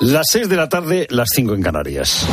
[0.00, 2.26] Las 6 de la tarde, las 5 en Canarias.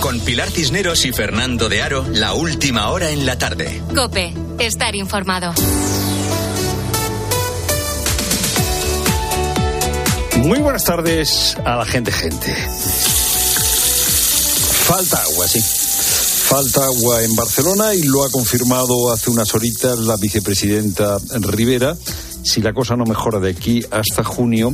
[0.00, 3.82] Con Pilar Cisneros y Fernando de Aro, la última hora en la tarde.
[3.96, 5.52] Cope, estar informado.
[10.36, 12.54] Muy buenas tardes a la gente, gente.
[14.84, 15.60] Falta agua, sí.
[15.60, 21.96] Falta agua en Barcelona y lo ha confirmado hace unas horitas la vicepresidenta Rivera.
[22.44, 24.72] Si la cosa no mejora de aquí hasta junio,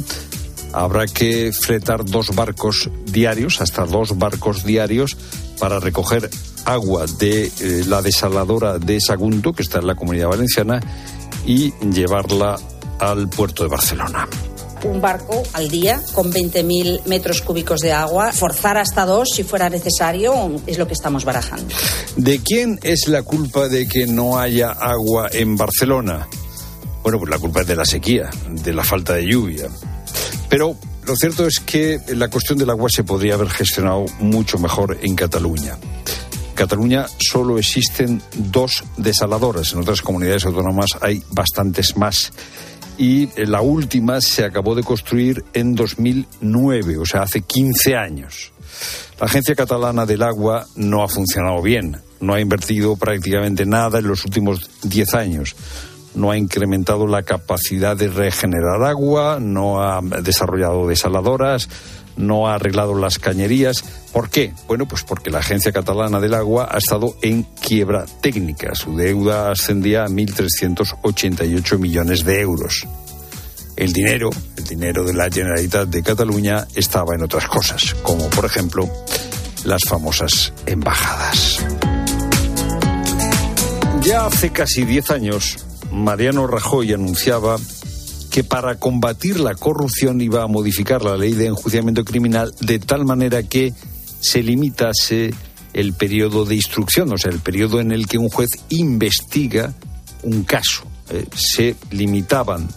[0.76, 5.16] habrá que fretar dos barcos diarios, hasta dos barcos diarios,
[5.58, 6.28] para recoger
[6.66, 10.80] agua de eh, la desaladora de Sagunto, que está en la comunidad valenciana,
[11.46, 12.56] y llevarla
[12.98, 14.28] al puerto de Barcelona
[14.84, 19.68] un barco al día con 20.000 metros cúbicos de agua, forzar hasta dos si fuera
[19.68, 21.74] necesario, es lo que estamos barajando.
[22.16, 26.28] ¿De quién es la culpa de que no haya agua en Barcelona?
[27.02, 29.68] Bueno, pues la culpa es de la sequía, de la falta de lluvia.
[30.48, 34.98] Pero lo cierto es que la cuestión del agua se podría haber gestionado mucho mejor
[35.02, 35.76] en Cataluña.
[36.48, 42.32] En Cataluña solo existen dos desaladoras, en otras comunidades autónomas hay bastantes más.
[42.98, 48.52] Y la última se acabó de construir en 2009, o sea, hace 15 años.
[49.20, 54.08] La Agencia Catalana del Agua no ha funcionado bien, no ha invertido prácticamente nada en
[54.08, 55.56] los últimos 10 años
[56.16, 61.68] no ha incrementado la capacidad de regenerar agua, no ha desarrollado desaladoras,
[62.16, 63.84] no ha arreglado las cañerías.
[64.12, 64.52] ¿Por qué?
[64.66, 68.74] Bueno, pues porque la Agencia Catalana del Agua ha estado en quiebra técnica.
[68.74, 72.86] Su deuda ascendía a 1.388 millones de euros.
[73.76, 78.46] El dinero, el dinero de la Generalitat de Cataluña, estaba en otras cosas, como por
[78.46, 78.88] ejemplo
[79.64, 81.62] las famosas embajadas.
[84.00, 87.56] Ya hace casi 10 años, Mariano Rajoy anunciaba
[88.30, 93.04] que para combatir la corrupción iba a modificar la ley de enjuiciamiento criminal de tal
[93.04, 93.72] manera que
[94.20, 95.32] se limitase
[95.72, 99.74] el periodo de instrucción, o sea, el periodo en el que un juez investiga
[100.22, 100.84] un caso.
[101.10, 102.68] Eh, se limitaban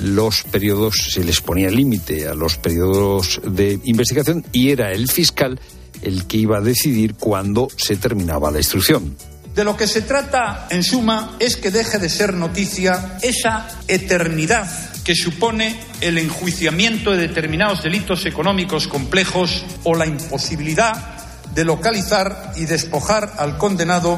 [0.00, 5.60] los periodos, se les ponía límite a los periodos de investigación y era el fiscal
[6.02, 9.16] el que iba a decidir cuándo se terminaba la instrucción.
[9.58, 14.70] De lo que se trata, en suma, es que deje de ser noticia esa eternidad
[15.02, 20.92] que supone el enjuiciamiento de determinados delitos económicos complejos o la imposibilidad
[21.56, 24.16] de localizar y despojar al condenado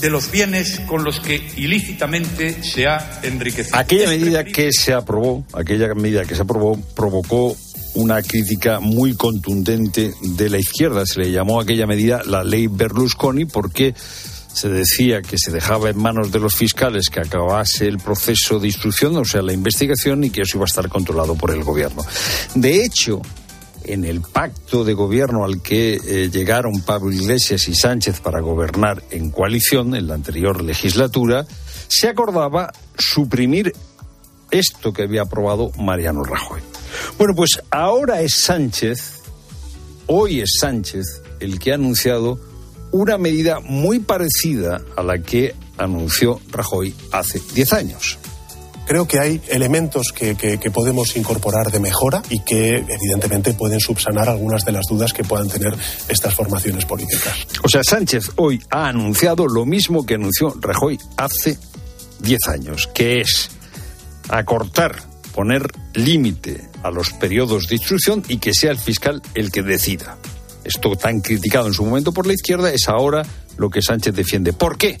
[0.00, 3.76] de los bienes con los que ilícitamente se ha enriquecido.
[3.76, 7.54] Aquella medida que se aprobó, aquella medida que se aprobó provocó
[7.92, 11.04] una crítica muy contundente de la izquierda.
[11.04, 13.94] Se le llamó aquella medida la ley Berlusconi porque
[14.52, 18.68] se decía que se dejaba en manos de los fiscales que acabase el proceso de
[18.68, 22.04] instrucción, o sea, la investigación, y que eso iba a estar controlado por el gobierno.
[22.54, 23.20] De hecho,
[23.84, 29.02] en el pacto de gobierno al que eh, llegaron Pablo Iglesias y Sánchez para gobernar
[29.10, 31.46] en coalición en la anterior legislatura,
[31.88, 33.72] se acordaba suprimir
[34.50, 36.60] esto que había aprobado Mariano Rajoy.
[37.18, 39.22] Bueno, pues ahora es Sánchez,
[40.06, 42.40] hoy es Sánchez el que ha anunciado
[42.92, 48.18] una medida muy parecida a la que anunció Rajoy hace 10 años.
[48.86, 50.34] Creo que hay elementos que,
[50.72, 55.48] podemos incorporar de mejora y que evidentemente pueden subsanar algunas de las dudas que puedan
[55.48, 55.74] tener
[56.08, 57.34] estas formaciones políticas.
[57.62, 61.58] O sea, Sánchez hoy ha anunciado lo mismo que anunció Rajoy hace
[62.20, 63.50] 10 años, que es
[64.30, 64.96] acortar,
[65.34, 70.16] poner límite a los periodos de instrucción y que sea el fiscal el que decida
[70.68, 73.22] esto tan criticado en su momento por la izquierda, es ahora
[73.56, 74.52] lo que Sánchez defiende.
[74.52, 74.98] ¿Por qué?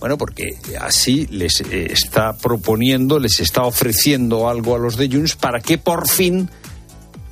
[0.00, 5.34] Bueno, porque así les eh, está proponiendo, les está ofreciendo algo a los de Junts
[5.34, 6.48] para que por fin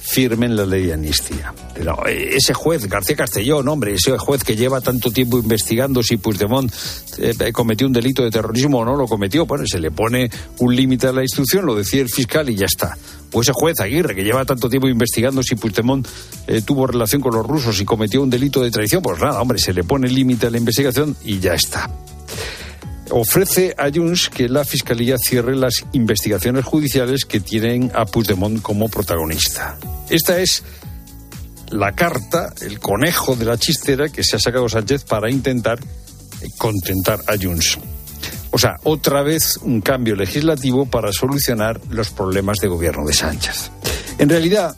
[0.07, 1.53] firmen la ley de amnistía.
[1.77, 6.73] Eh, ese juez, García Castellón, hombre, ese juez que lleva tanto tiempo investigando si Puigdemont
[7.19, 10.31] eh, cometió un delito de terrorismo o no lo cometió, bueno, se le pone
[10.61, 12.97] un límite a la instrucción, lo decía el fiscal y ya está.
[13.33, 16.07] O ese juez Aguirre, que lleva tanto tiempo investigando si Puigdemont
[16.47, 19.59] eh, tuvo relación con los rusos y cometió un delito de traición, pues nada, hombre,
[19.59, 21.91] se le pone límite a la investigación y ya está
[23.11, 28.89] ofrece a Junts que la Fiscalía cierre las investigaciones judiciales que tienen a Puigdemont como
[28.89, 29.77] protagonista.
[30.09, 30.63] Esta es
[31.71, 35.79] la carta, el conejo de la chistera que se ha sacado Sánchez para intentar
[36.59, 37.79] contentar a Junts.
[38.51, 43.71] O sea, otra vez un cambio legislativo para solucionar los problemas de gobierno de Sánchez.
[44.19, 44.77] En realidad,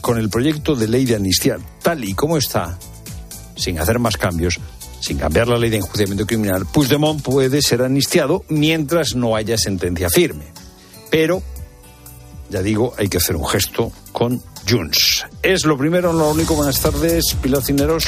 [0.00, 2.78] con el proyecto de ley de amnistía tal y como está,
[3.56, 4.58] sin hacer más cambios,
[5.00, 10.08] sin cambiar la ley de enjuiciamiento criminal, Puigdemont puede ser amnistiado mientras no haya sentencia
[10.10, 10.44] firme.
[11.10, 11.42] Pero,
[12.50, 15.26] ya digo, hay que hacer un gesto con Junts.
[15.42, 16.54] Es lo primero, lo único.
[16.54, 18.04] Buenas tardes, Pilar Cineros.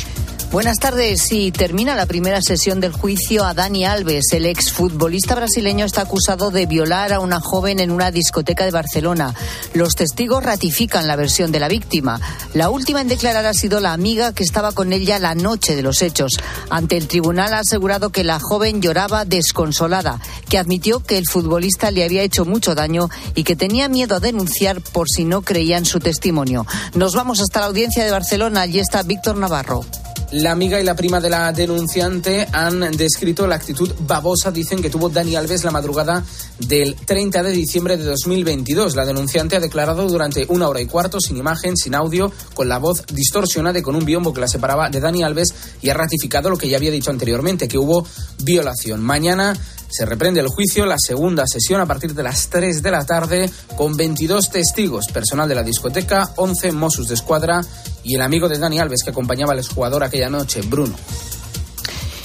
[0.52, 1.22] Buenas tardes.
[1.22, 4.26] Sí, termina la primera sesión del juicio a Dani Alves.
[4.32, 9.34] El exfutbolista brasileño está acusado de violar a una joven en una discoteca de Barcelona.
[9.72, 12.20] Los testigos ratifican la versión de la víctima.
[12.52, 15.80] La última en declarar ha sido la amiga que estaba con ella la noche de
[15.80, 16.32] los hechos.
[16.68, 20.20] Ante el tribunal ha asegurado que la joven lloraba desconsolada,
[20.50, 24.20] que admitió que el futbolista le había hecho mucho daño y que tenía miedo a
[24.20, 26.51] denunciar por si no creían su testimonio.
[26.94, 28.62] Nos vamos hasta la audiencia de Barcelona.
[28.62, 29.84] Allí está Víctor Navarro.
[30.32, 34.88] La amiga y la prima de la denunciante han descrito la actitud babosa, dicen, que
[34.88, 36.24] tuvo Dani Alves la madrugada
[36.58, 38.96] del 30 de diciembre de 2022.
[38.96, 42.78] La denunciante ha declarado durante una hora y cuarto, sin imagen, sin audio, con la
[42.78, 46.48] voz distorsionada y con un biombo que la separaba de Dani Alves y ha ratificado
[46.48, 48.06] lo que ya había dicho anteriormente, que hubo
[48.42, 49.02] violación.
[49.02, 49.54] Mañana
[49.92, 53.50] se reprende el juicio, la segunda sesión a partir de las 3 de la tarde,
[53.76, 57.60] con 22 testigos, personal de la discoteca, 11 Mossos de Escuadra
[58.02, 60.96] y el amigo de Dani Alves que acompañaba al exjugador aquella noche, Bruno.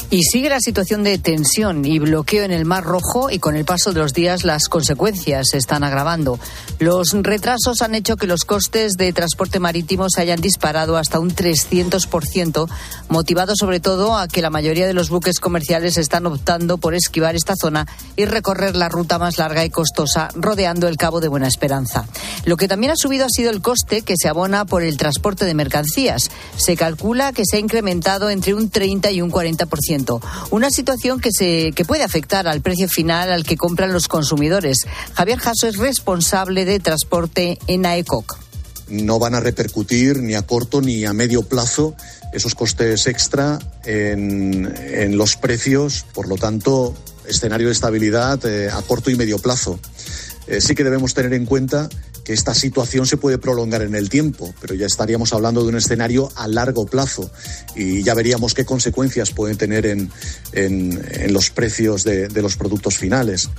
[0.09, 3.65] Y sigue la situación de tensión y bloqueo en el Mar Rojo y con el
[3.65, 6.39] paso de los días las consecuencias se están agravando.
[6.79, 11.35] Los retrasos han hecho que los costes de transporte marítimo se hayan disparado hasta un
[11.35, 12.69] 300%,
[13.09, 17.35] motivado sobre todo a que la mayoría de los buques comerciales están optando por esquivar
[17.35, 21.49] esta zona y recorrer la ruta más larga y costosa rodeando el Cabo de Buena
[21.49, 22.05] Esperanza.
[22.45, 25.43] Lo que también ha subido ha sido el coste que se abona por el transporte
[25.43, 26.31] de mercancías.
[26.55, 29.96] Se calcula que se ha incrementado entre un 30 y un 40%.
[30.51, 34.79] Una situación que, se, que puede afectar al precio final al que compran los consumidores.
[35.13, 38.39] Javier Jasso es responsable de transporte en AECOC
[38.89, 41.93] no van a repercutir ni a corto ni a medio plazo
[42.33, 46.95] esos costes extra en, en los precios, por lo tanto,
[47.27, 49.79] escenario de estabilidad eh, a corto y medio plazo.
[50.47, 51.89] Eh, sí que debemos tener en cuenta
[52.23, 55.77] que esta situación se puede prolongar en el tiempo, pero ya estaríamos hablando de un
[55.77, 57.31] escenario a largo plazo
[57.75, 60.11] y ya veríamos qué consecuencias pueden tener en,
[60.51, 63.49] en, los precios de, de los productos finales.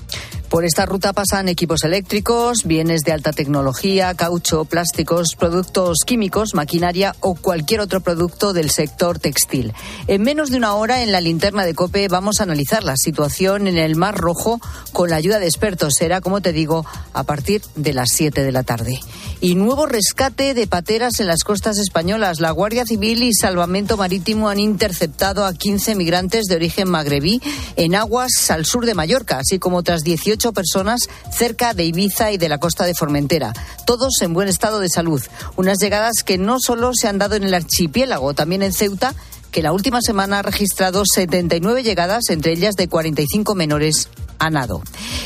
[0.51, 7.15] Por esta ruta pasan equipos eléctricos, bienes de alta tecnología, caucho, plásticos, productos químicos, maquinaria
[7.21, 9.75] o cualquier otro producto del sector textil.
[10.07, 13.67] En menos de una hora en la linterna de COPE vamos a analizar la situación
[13.67, 14.59] en el Mar Rojo
[14.93, 15.95] con la ayuda de expertos.
[15.99, 18.99] Será, como te digo, a partir de las 7 de la tarde.
[19.41, 22.41] Y nuevo rescate de pateras en las costas españolas.
[22.41, 27.41] La Guardia Civil y Salvamento Marítimo han interceptado a 15 migrantes de origen magrebí
[27.77, 31.03] en aguas al sur de Mallorca, así como otras 18 personas
[31.37, 33.53] cerca de Ibiza y de la costa de Formentera,
[33.87, 35.23] todos en buen estado de salud.
[35.57, 39.15] Unas llegadas que no solo se han dado en el archipiélago, también en Ceuta,
[39.51, 44.09] que la última semana ha registrado 79 llegadas, entre ellas de 45 menores
[44.39, 44.83] a nado.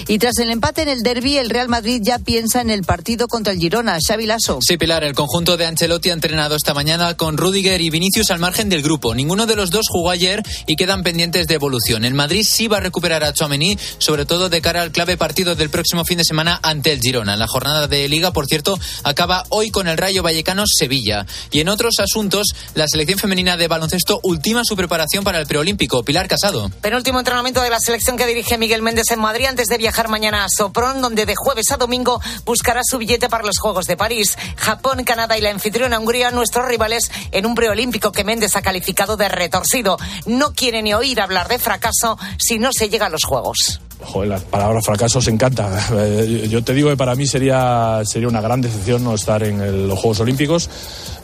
[0.08, 3.28] Y tras el empate en el derby, el Real Madrid ya piensa en el partido
[3.28, 3.98] contra el Girona.
[4.06, 4.58] Xavi Lasso.
[4.60, 8.38] Sí, Pilar, el conjunto de Ancelotti ha entrenado esta mañana con Rudiger y Vinicius al
[8.38, 9.14] margen del grupo.
[9.14, 12.04] Ninguno de los dos jugó ayer y quedan pendientes de evolución.
[12.04, 15.54] El Madrid sí va a recuperar a Chouameni, sobre todo de cara al clave partido
[15.54, 17.36] del próximo fin de semana ante el Girona.
[17.36, 21.26] La jornada de Liga, por cierto, acaba hoy con el Rayo Vallecano Sevilla.
[21.50, 26.02] Y en otros asuntos, la selección femenina de baloncesto ultima su preparación para el preolímpico.
[26.02, 26.70] Pilar Casado.
[26.80, 30.44] Penúltimo entrenamiento de la selección que dirige Miguel Méndez en Madrid antes de viajar mañana
[30.44, 34.36] a Sopron, donde de jueves a domingo buscará su billete para los Juegos de París.
[34.56, 39.16] Japón, Canadá y la anfitriona Hungría, nuestros rivales en un preolímpico que Méndez ha calificado
[39.16, 39.96] de retorcido.
[40.26, 43.80] No quiere ni oír hablar de fracaso si no se llega a los Juegos.
[44.04, 45.70] Joder, la palabra fracaso se encanta.
[45.94, 49.88] Eh, yo te digo que para mí sería, sería una gran decepción no estar en
[49.88, 50.70] los Juegos Olímpicos.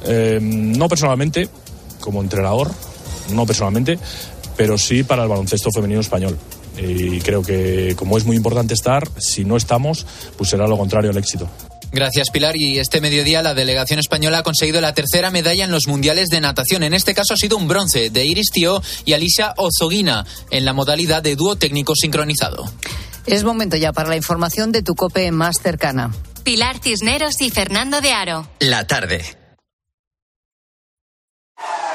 [0.04, 1.49] Eh, no personalmente,
[2.00, 2.70] como entrenador,
[3.30, 3.99] no personalmente,
[4.56, 6.38] pero sí para el baloncesto femenino español
[6.80, 10.06] y creo que como es muy importante estar, si no estamos,
[10.37, 11.49] pues será lo contrario al éxito.
[11.90, 12.56] Gracias, Pilar.
[12.56, 16.40] Y este mediodía la delegación española ha conseguido la tercera medalla en los mundiales de
[16.40, 16.82] natación.
[16.82, 20.73] En este caso ha sido un bronce de Iris Tío y Alicia Ozoguina en la
[20.73, 22.70] modalidad de dúo técnico sincronizado.
[23.26, 26.12] Es momento ya para la información de tu COPE más cercana.
[26.44, 28.49] Pilar Cisneros y Fernando de Aro.
[28.61, 29.23] La tarde.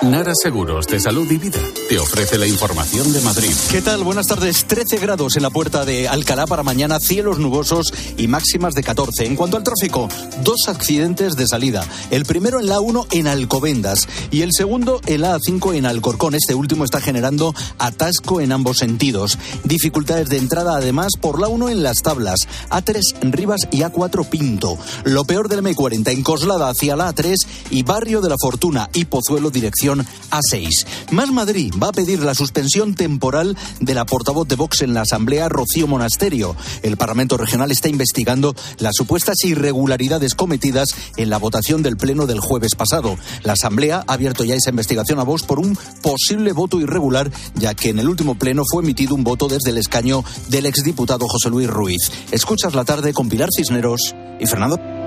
[0.03, 3.53] Nara Seguros de Salud y Vida te ofrece la información de Madrid.
[3.71, 4.03] ¿Qué tal?
[4.03, 4.65] Buenas tardes.
[4.65, 9.25] 13 grados en la puerta de Alcalá para mañana, cielos nubosos y máximas de 14.
[9.25, 10.09] En cuanto al tráfico,
[10.43, 11.85] dos accidentes de salida.
[12.11, 16.35] El primero en la 1 en Alcobendas y el segundo en la A5 en Alcorcón.
[16.35, 19.37] Este último está generando atasco en ambos sentidos.
[19.63, 24.77] Dificultades de entrada además por la 1 en Las Tablas, A3 Rivas y A4 Pinto.
[25.05, 27.35] Lo peor del M40 en Coslada hacia la A3
[27.69, 30.85] y Barrio de la Fortuna y Pozuelo dirección A6.
[31.11, 35.01] Más Madrid, va a pedir la suspensión temporal de la portavoz de Vox en la
[35.01, 36.55] Asamblea, Rocío Monasterio.
[36.81, 42.39] El Parlamento Regional está investigando las supuestas irregularidades cometidas en la votación del Pleno del
[42.39, 43.17] jueves pasado.
[43.43, 47.73] La Asamblea ha abierto ya esa investigación a Vox por un posible voto irregular, ya
[47.73, 51.49] que en el último Pleno fue emitido un voto desde el escaño del exdiputado José
[51.49, 52.11] Luis Ruiz.
[52.31, 55.02] Escuchas la tarde con Pilar Cisneros y Fernando.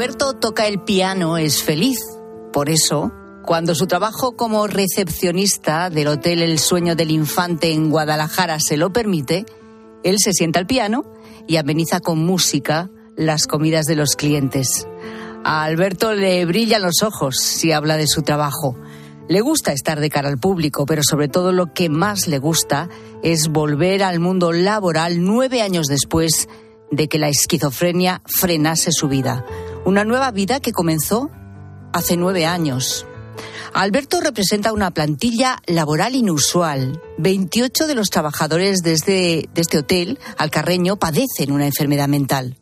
[0.00, 1.98] Alberto toca el piano es feliz.
[2.54, 3.12] Por eso,
[3.44, 8.94] cuando su trabajo como recepcionista del Hotel El Sueño del Infante en Guadalajara se lo
[8.94, 9.44] permite,
[10.02, 11.04] él se sienta al piano
[11.46, 14.88] y ameniza con música las comidas de los clientes.
[15.44, 18.78] A Alberto le brillan los ojos si habla de su trabajo.
[19.28, 22.88] Le gusta estar de cara al público, pero sobre todo lo que más le gusta
[23.22, 26.48] es volver al mundo laboral nueve años después
[26.90, 29.44] de que la esquizofrenia frenase su vida.
[29.84, 31.30] Una nueva vida que comenzó
[31.92, 33.06] hace nueve años.
[33.72, 37.00] Alberto representa una plantilla laboral inusual.
[37.18, 42.58] 28 de los trabajadores de este, de este hotel, Alcarreño, padecen una enfermedad mental.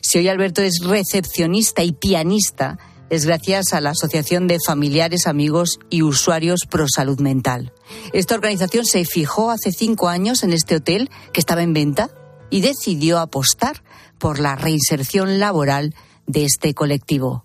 [0.00, 2.78] Si hoy Alberto es recepcionista y pianista,
[3.10, 7.72] es gracias a la Asociación de Familiares, Amigos y Usuarios Pro Salud Mental.
[8.12, 12.10] Esta organización se fijó hace cinco años en este hotel que estaba en venta
[12.50, 13.82] y decidió apostar
[14.18, 15.94] por la reinserción laboral
[16.26, 17.44] de este colectivo.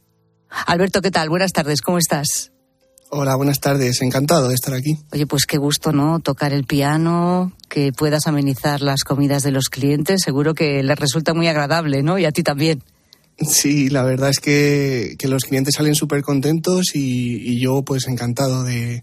[0.68, 1.30] Alberto, ¿qué tal?
[1.30, 2.52] Buenas tardes, ¿cómo estás?
[3.12, 4.98] Hola, buenas tardes, encantado de estar aquí.
[5.12, 6.20] Oye, pues qué gusto, ¿no?
[6.20, 11.34] Tocar el piano, que puedas amenizar las comidas de los clientes, seguro que les resulta
[11.34, 12.20] muy agradable, ¿no?
[12.20, 12.84] Y a ti también.
[13.40, 18.08] Sí, la verdad es que, que los clientes salen súper contentos y, y yo pues
[18.08, 19.02] encantado de,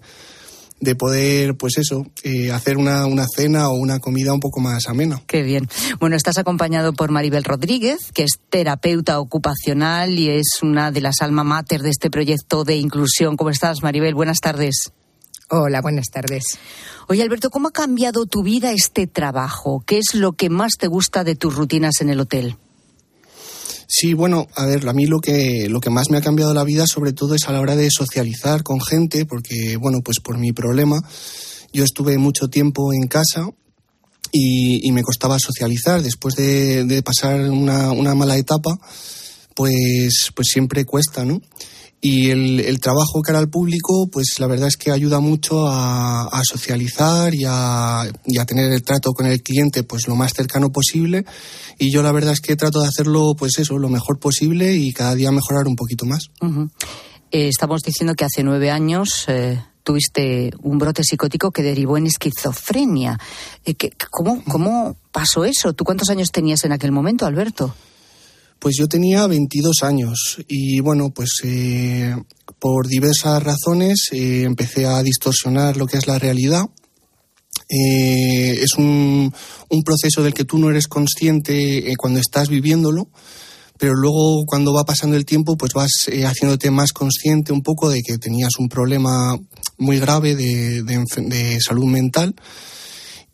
[0.80, 4.88] de poder, pues eso, eh, hacer una, una, cena o una comida un poco más
[4.88, 5.22] amena.
[5.26, 5.68] Qué bien.
[6.00, 11.22] Bueno, estás acompañado por Maribel Rodríguez, que es terapeuta ocupacional y es una de las
[11.22, 13.36] alma mater de este proyecto de inclusión.
[13.36, 14.14] ¿Cómo estás, Maribel?
[14.14, 14.92] Buenas tardes.
[15.48, 16.58] Hola, buenas tardes.
[17.08, 19.82] Oye, Alberto, ¿cómo ha cambiado tu vida este trabajo?
[19.86, 22.56] ¿Qué es lo que más te gusta de tus rutinas en el hotel?
[23.88, 26.64] Sí, bueno, a ver, a mí lo que, lo que más me ha cambiado la
[26.64, 30.38] vida sobre todo es a la hora de socializar con gente, porque, bueno, pues por
[30.38, 31.00] mi problema,
[31.72, 33.48] yo estuve mucho tiempo en casa
[34.32, 36.02] y, y me costaba socializar.
[36.02, 38.76] Después de, de pasar una, una, mala etapa,
[39.54, 41.40] pues, pues siempre cuesta, ¿no?
[42.00, 46.40] Y el, el, trabajo cara al público, pues la verdad es que ayuda mucho a,
[46.44, 51.24] socializar y a, a, tener el trato con el cliente pues lo más cercano posible.
[51.78, 54.92] Y yo la verdad es que trato de hacerlo pues eso, lo mejor posible y
[54.92, 56.30] cada día mejorar un poquito más.
[57.30, 62.06] Eh, estamos diciendo que hace nueve años eh, tuviste un brote psicótico que derivó en
[62.06, 63.18] esquizofrenia.
[63.64, 65.72] Eh, ¿qué, cómo, ¿Cómo pasó eso?
[65.72, 67.74] ¿Tú cuántos años tenías en aquel momento, Alberto?
[68.58, 72.14] Pues yo tenía 22 años y bueno, pues eh,
[72.58, 76.62] por diversas razones eh, empecé a distorsionar lo que es la realidad.
[77.68, 79.32] Eh, es un,
[79.68, 83.08] un, proceso del que tú no eres consciente cuando estás viviéndolo,
[83.78, 85.90] pero luego cuando va pasando el tiempo pues vas
[86.24, 89.36] haciéndote más consciente un poco de que tenías un problema
[89.78, 92.34] muy grave de, de salud mental.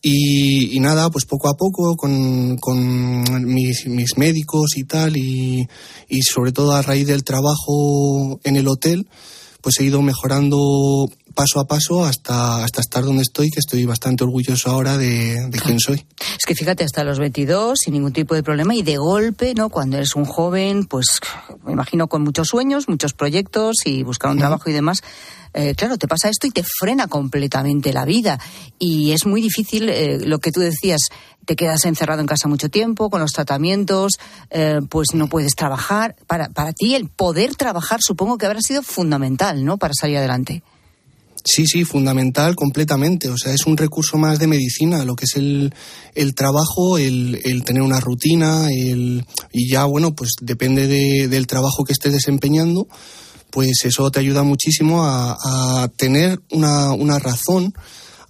[0.04, 5.68] Y, y, nada, pues poco a poco con, con mis, mis, médicos y tal, y,
[6.09, 9.06] y, sobre todo a raíz del trabajo en el hotel,
[9.61, 14.24] pues he ido mejorando paso a paso hasta, hasta estar donde estoy, que estoy bastante
[14.24, 16.04] orgulloso ahora de, de quién soy.
[16.20, 19.68] Es que fíjate, hasta los 22, sin ningún tipo de problema, y de golpe, ¿no?
[19.68, 21.20] Cuando eres un joven, pues
[21.64, 24.42] me imagino con muchos sueños, muchos proyectos y buscar un uh -huh.
[24.42, 25.02] trabajo y demás.
[25.54, 28.38] Eh, claro, te pasa esto y te frena completamente la vida.
[28.78, 31.00] Y es muy difícil, eh, lo que tú decías,
[31.44, 34.12] te quedas encerrado en casa mucho tiempo, con los tratamientos,
[34.50, 36.16] eh, pues no puedes trabajar.
[36.26, 39.76] Para, para ti el poder trabajar supongo que habrá sido fundamental, ¿no?
[39.76, 40.62] Para salir adelante.
[41.44, 43.28] Sí, sí, fundamental completamente.
[43.28, 45.75] O sea, es un recurso más de medicina, lo que es el,
[46.14, 51.46] el trabajo, el, el, tener una rutina, el, y ya, bueno, pues depende de, del
[51.46, 52.87] trabajo que estés desempeñando,
[53.50, 55.37] pues eso te ayuda muchísimo a,
[55.82, 57.75] a tener una, una razón,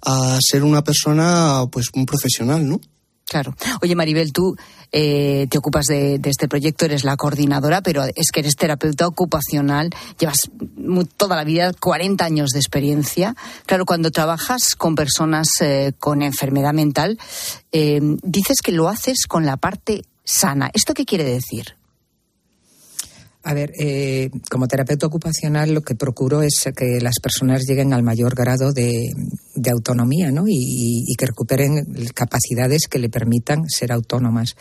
[0.00, 2.80] a ser una persona, pues un profesional, ¿no?
[3.32, 3.56] Claro.
[3.80, 4.54] Oye, Maribel, tú
[4.92, 9.88] eh, te ocupas de, este proyecto, eres la coordinadora, pero es que eres terapeuta ocupacional,
[10.18, 10.36] llevas
[11.16, 13.34] toda la vida, 40 años de experiencia.
[13.64, 17.18] Claro, cuando trabajas con personas eh, con enfermedad mental,
[17.72, 20.70] eh, dices que lo haces con la parte sana.
[20.74, 21.76] ¿Esto qué quiere decir?
[23.44, 23.72] A ver,
[24.50, 29.10] como terapeuta ocupacional lo que procuro es que las personas lleguen al mayor grado de,
[29.70, 30.44] autonomía ¿no?
[30.46, 34.56] Y, que recuperen capacidades que le permitan ser autónomas.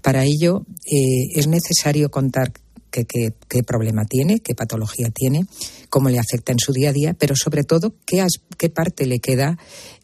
[0.00, 2.52] Para ello eh, es necesario contar
[2.90, 5.46] qué, problema tiene, qué patología tiene,
[5.88, 8.24] cómo le afecta en su día a día, pero sobre todo qué,
[8.58, 9.58] qué parte le queda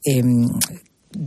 [0.04, 0.48] em,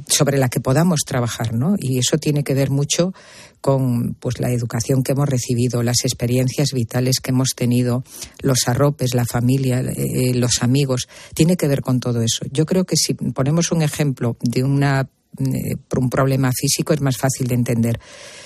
[0.08, 1.76] sobre la que podamos trabajar, ¿no?
[1.78, 3.14] Y eso tiene que ver mucho
[3.60, 8.04] con pues la educación que hemos recibido, las experiencias vitales que hemos tenido,
[8.42, 12.46] los arropes, la familia, eh, eh, los amigos, tiene que ver con todo eso.
[12.52, 15.10] Yo creo que si ponemos un ejemplo de una
[15.40, 18.00] eh, un problema físico es más fácil de entender.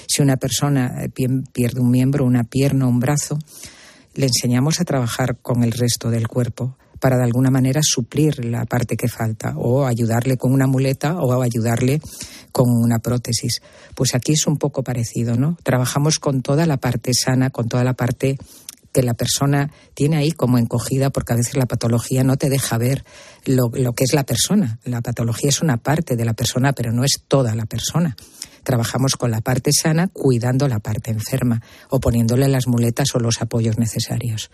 [0.07, 3.39] Si una persona pierde un miembro, una pierna, un brazo,
[4.13, 8.65] le enseñamos a trabajar con el resto del cuerpo para de alguna manera suplir la
[8.65, 12.01] parte que falta o ayudarle con una muleta o ayudarle
[12.51, 13.61] con una prótesis.
[13.95, 15.57] Pues aquí es un poco parecido, ¿no?
[15.63, 18.37] Trabajamos con toda la parte sana, con toda la parte
[18.95, 22.77] que la persona tiene ahí como encogida, porque a veces la patología no te deja
[22.77, 23.03] ver
[23.43, 24.79] lo, que es la persona.
[24.85, 28.15] La patología es una parte de la persona, pero no es toda la persona.
[28.63, 33.41] Trabajamos con la parte sana, cuidando la parte enferma o poniéndole las muletas o los
[33.41, 34.49] apoyos necesarios.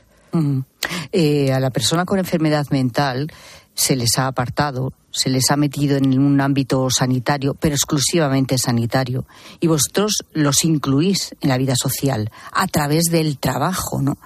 [1.11, 3.31] Eh, a la persona con enfermedad mental
[3.73, 9.25] se les ha apartado, se les ha metido en un ámbito sanitario, pero exclusivamente sanitario.
[9.59, 14.17] Y vosotros los incluís en la vida social a través del trabajo, ¿no?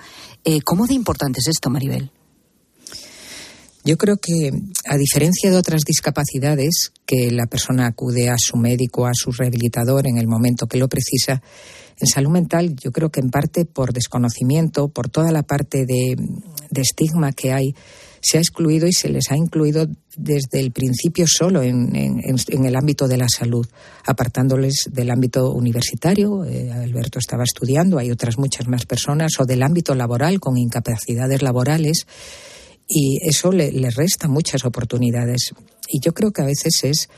[0.43, 2.11] Eh, ¿Cómo de importante es esto, Maribel?
[3.85, 4.51] Yo creo que,
[4.87, 10.07] a diferencia de otras discapacidades, que la persona acude a su médico, a su rehabilitador
[10.07, 11.43] en el momento que lo precisa,
[11.99, 16.17] en salud mental yo creo que en parte por desconocimiento, por toda la parte de,
[16.75, 17.75] estigma que hay,
[18.21, 19.87] se ha excluido y se les ha incluido
[20.17, 23.67] desde el principio solo en, el ámbito de la salud,
[24.03, 26.43] apartándoles del ámbito universitario.
[26.43, 31.43] Eh, Alberto estaba estudiando, hay otras muchas más personas, o del ámbito laboral con incapacidades
[31.43, 32.07] laborales,
[32.87, 35.53] y eso le, le resta muchas oportunidades.
[35.87, 37.09] Y yo creo que a veces es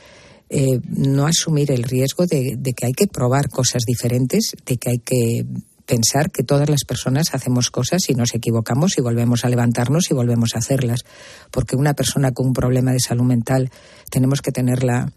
[0.50, 4.98] eh, no asumir el riesgo de, que hay que probar cosas diferentes, de que hay
[4.98, 5.44] que
[5.84, 10.14] pensar que todas las personas hacemos cosas y nos equivocamos y volvemos a levantarnos y
[10.14, 11.04] volvemos a hacerlas.
[11.50, 13.70] Porque una persona con un problema de salud mental
[14.10, 15.12] tenemos que tenerla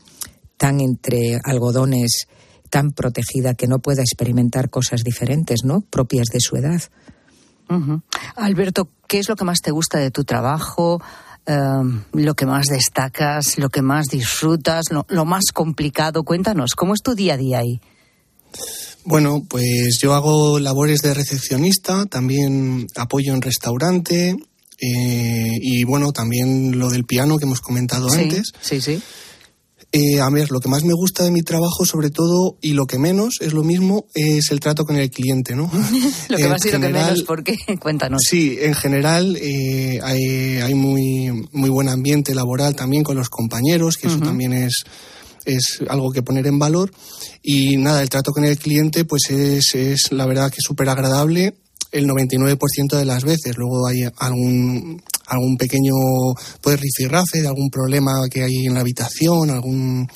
[0.57, 2.27] tan entre algodones,
[2.69, 5.81] tan protegida que no pueda experimentar cosas diferentes, ¿no?
[5.81, 6.81] Propias de su edad.
[8.35, 11.01] Alberto, ¿qué es lo que más te gusta de tu trabajo?
[11.45, 16.23] Em, lo que más destacas, lo que más disfrutas, lo, más complicado.
[16.23, 17.81] Cuéntanos, ¿cómo es tu día a día ahí?
[19.05, 24.35] Bueno, pues yo hago labores de recepcionista, también apoyo en restaurante
[24.79, 28.51] eh, y bueno, también lo del piano que hemos comentado antes.
[28.61, 29.01] Sí, sí.
[29.93, 32.85] Eh, a ver, lo que más me gusta de mi trabajo, sobre todo, y lo
[32.85, 35.69] que menos, es lo mismo, es el trato con el cliente, ¿no?
[36.29, 37.57] lo que más y lo que menos, ¿por qué?
[37.79, 38.21] Cuéntanos.
[38.25, 44.07] Sí, en general eh, hay, muy, muy buen ambiente laboral también con los compañeros, que
[44.07, 44.83] eso también es,
[45.45, 46.91] es algo que poner en valor.
[47.43, 51.55] Y nada, el trato con el cliente, pues es, es la verdad que súper agradable
[51.91, 53.57] el 99% de las veces.
[53.57, 55.93] Luego hay algún, algún pequeño
[56.61, 60.07] pues rifirrafe de algún problema que hay en la habitación, algún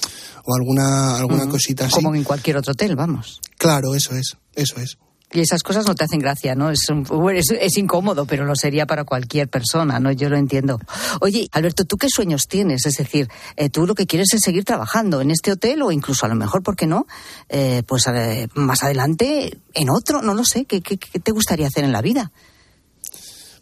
[0.46, 1.96] o alguna alguna cosita así.
[1.96, 3.42] Como en cualquier otro hotel, vamos.
[3.58, 4.98] Claro, eso es, eso es.
[5.36, 6.70] Y esas cosas no te hacen gracia, ¿no?
[6.70, 10.12] Es, es, incómodo, pero lo sería para cualquier persona, ¿no?
[10.12, 10.80] Yo lo entiendo.
[11.20, 12.86] Oye, Alberto, ¿tú qué sueños tienes?
[12.86, 16.26] Es decir, eh, tú lo que quieres es seguir trabajando en este hotel o incluso
[16.26, 17.06] a lo mejor, ¿por qué no?
[17.50, 20.64] Eh, pues eh, más adelante en otro, no lo sé.
[20.66, 22.32] ¿Qué, ¿Qué, te gustaría hacer en la vida?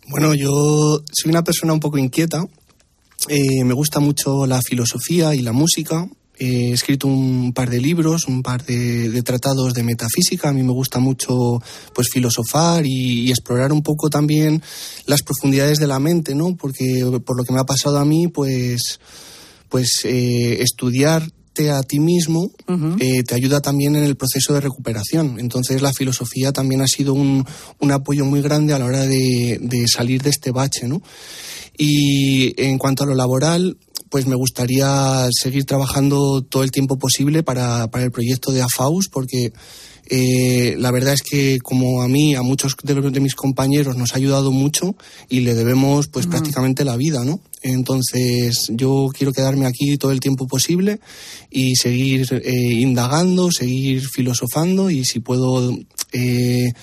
[0.08, 2.46] Bueno, yo soy una persona un poco inquieta.
[3.30, 8.42] me gusta mucho la filosofía y la música he escrito un par de libros, un
[8.42, 10.50] par de, tratados de metafísica.
[10.50, 11.62] A mí me gusta mucho
[11.94, 14.62] pues filosofar y, explorar un poco también
[15.06, 16.56] las profundidades de la mente, ¿no?
[16.56, 19.00] Porque por lo que me ha pasado a mí, pues,
[19.70, 20.62] pues eh,
[21.54, 22.52] estudiarte a ti mismo
[23.00, 25.40] eh, te ayuda también en el proceso de recuperación.
[25.40, 27.46] Entonces la filosofía también ha sido un,
[27.80, 31.02] un apoyo muy grande a la hora de, de salir de este bache, ¿no?
[31.78, 33.78] Y en cuanto a lo laboral,
[34.10, 39.10] pues me gustaría seguir trabajando todo el tiempo posible para, para el proyecto de AFAUS,
[39.12, 39.54] porque
[40.10, 43.98] eh, la verdad es que como a mí, a muchos de, los, de mis compañeros
[43.98, 44.96] nos ha ayudado mucho
[45.30, 47.40] y le debemos pues prácticamente la vida, ¿no?
[47.62, 51.00] Entonces yo quiero quedarme aquí todo el tiempo posible
[51.50, 55.74] y seguir eh, indagando, seguir filosofando y si puedo
[56.12, 56.74] eh,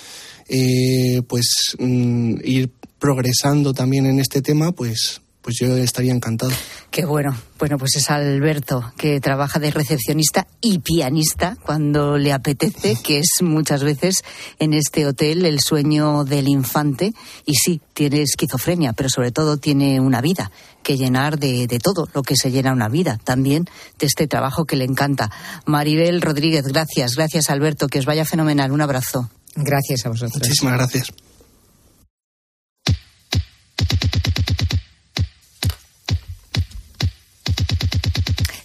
[0.48, 6.53] eh, pues mm, ir progresando también en este tema, pues pues yo estaría encantado.
[6.90, 7.37] Qué bueno.
[7.59, 13.42] Bueno, pues es Alberto, que trabaja de recepcionista y pianista cuando le apetece, que es
[13.42, 14.22] muchas veces
[14.59, 17.12] en este hotel el sueño del infante.
[17.46, 20.50] Y sí, tiene esquizofrenia, pero sobre todo tiene una vida
[20.83, 23.66] que llenar de, de todo lo que se llena una vida, también
[23.98, 25.31] de este trabajo que le encanta.
[25.66, 28.72] Maribel Rodríguez, gracias, gracias Alberto, que os vaya fenomenal.
[28.72, 29.31] Un abrazo.
[29.55, 30.40] Gracias a vosotros.
[30.40, 31.12] Muchísimas gracias.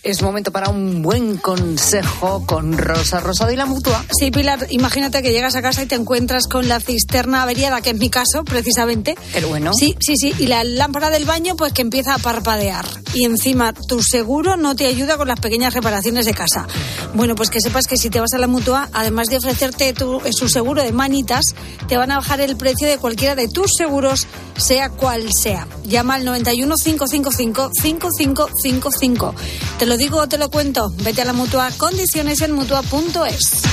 [0.05, 4.05] Es momento para un buen consejo con Rosa Rosado y la mutua.
[4.15, 7.89] Sí, Pilar, imagínate que llegas a casa y te encuentras con la cisterna averiada, que
[7.89, 9.15] es mi caso, precisamente.
[9.33, 9.73] Pero bueno.
[9.73, 10.31] Sí, sí, sí.
[10.37, 12.85] Y la lámpara del baño, pues que empieza a parpadear.
[13.15, 16.67] Y encima, tu seguro no te ayuda con las pequeñas reparaciones de casa.
[17.15, 20.21] Bueno, pues que sepas que si te vas a la mutua, además de ofrecerte tu,
[20.29, 21.45] su seguro de manitas,
[21.87, 25.67] te van a bajar el precio de cualquiera de tus seguros, sea cual sea.
[25.83, 29.35] Llama al 91 555 5555.
[29.79, 30.91] Te lo digo o te lo cuento.
[30.97, 31.69] Vete a la mutua.
[31.77, 33.63] Condiciones en mutua.es.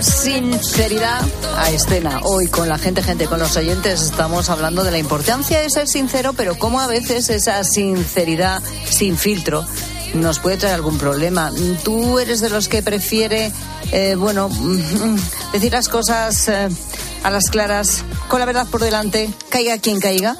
[0.00, 2.20] Sinceridad a escena.
[2.24, 5.88] Hoy con la gente, gente, con los oyentes estamos hablando de la importancia de ser
[5.88, 9.64] sincero, pero cómo a veces esa sinceridad sin filtro
[10.14, 11.52] nos puede traer algún problema.
[11.84, 13.52] ¿Tú eres de los que prefiere,
[13.92, 14.48] eh, bueno,
[15.52, 16.68] decir las cosas eh,
[17.24, 20.36] a las claras, con la verdad por delante, caiga quien caiga?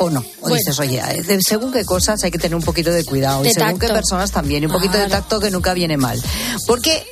[0.00, 0.20] ¿O no?
[0.20, 0.56] O Bueno.
[0.56, 3.42] dices, oye, eh, de- según qué cosas hay que tener un poquito de cuidado.
[3.42, 4.62] De y según qué personas también.
[4.62, 6.22] Y un poquito de tacto que nunca viene mal.
[6.68, 7.04] Porque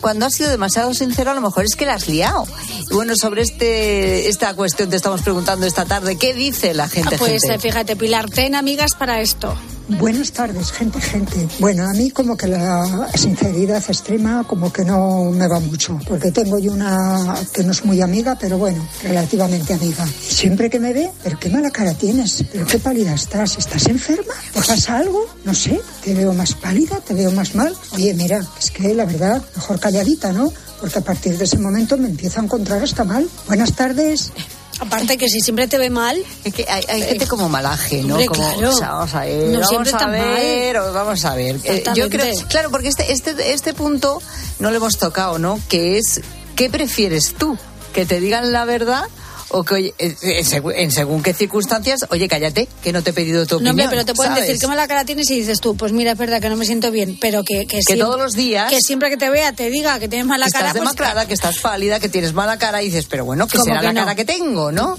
[0.00, 2.46] cuando has sido demasiado sincero, a lo mejor es que la has liado.
[2.90, 6.16] Y bueno, sobre este esta cuestión te estamos preguntando esta tarde.
[6.16, 7.18] ¿Qué dice la gente?
[7.18, 7.54] Pues gente?
[7.54, 9.54] eh, fíjate, Pilar, ten amigas para esto.
[9.88, 11.48] Buenas tardes, gente, gente.
[11.60, 16.30] Bueno, a mí como que la sinceridad extrema como que no me va mucho, porque
[16.30, 20.06] tengo yo una que no es muy amiga, pero bueno, relativamente amiga.
[20.06, 24.34] Siempre que me ve, pero qué mala cara tienes, pero qué pálida estás, ¿estás enferma?
[24.52, 25.24] ¿Te pasa algo?
[25.44, 27.74] No sé, te veo más pálida, te veo más mal.
[27.92, 30.52] Oye, mira, es que la verdad, mejor calladita, ¿no?
[30.80, 33.26] Porque a partir de ese momento me empiezo a encontrar hasta mal.
[33.46, 34.32] Buenas tardes.
[34.80, 36.16] Aparte que si siempre te ve mal...
[36.44, 38.14] Es que hay, hay gente como malaje, ¿no?
[38.14, 38.70] Hombre, como, claro.
[38.70, 40.92] o sea, vamos a ver, No vamos a ver, mal.
[40.92, 41.60] vamos a ver.
[41.64, 44.22] Eh, yo creo, claro, porque este, este, este punto
[44.60, 45.60] no lo hemos tocado, ¿no?
[45.68, 46.20] Que es,
[46.54, 47.58] ¿qué prefieres tú?
[47.92, 49.04] ¿Que te digan la verdad?
[49.50, 53.10] O que, oye, eh, en, segu- en según qué circunstancias, oye, cállate, que no te
[53.10, 53.70] he pedido tu No, opinión.
[53.72, 54.46] hombre, pero te pueden ¿sabes?
[54.46, 56.66] decir qué mala cara tienes y dices tú, pues mira, es verdad que no me
[56.66, 59.52] siento bien, pero que, que, Que siempre- todos los días- Que siempre que te vea
[59.54, 60.66] te diga que tienes mala que cara.
[60.68, 63.56] estás pues, demacrada, que estás pálida, que tienes mala cara y dices, pero bueno, que
[63.56, 64.00] ¿Cómo será que la no?
[64.00, 64.98] cara que tengo, ¿no?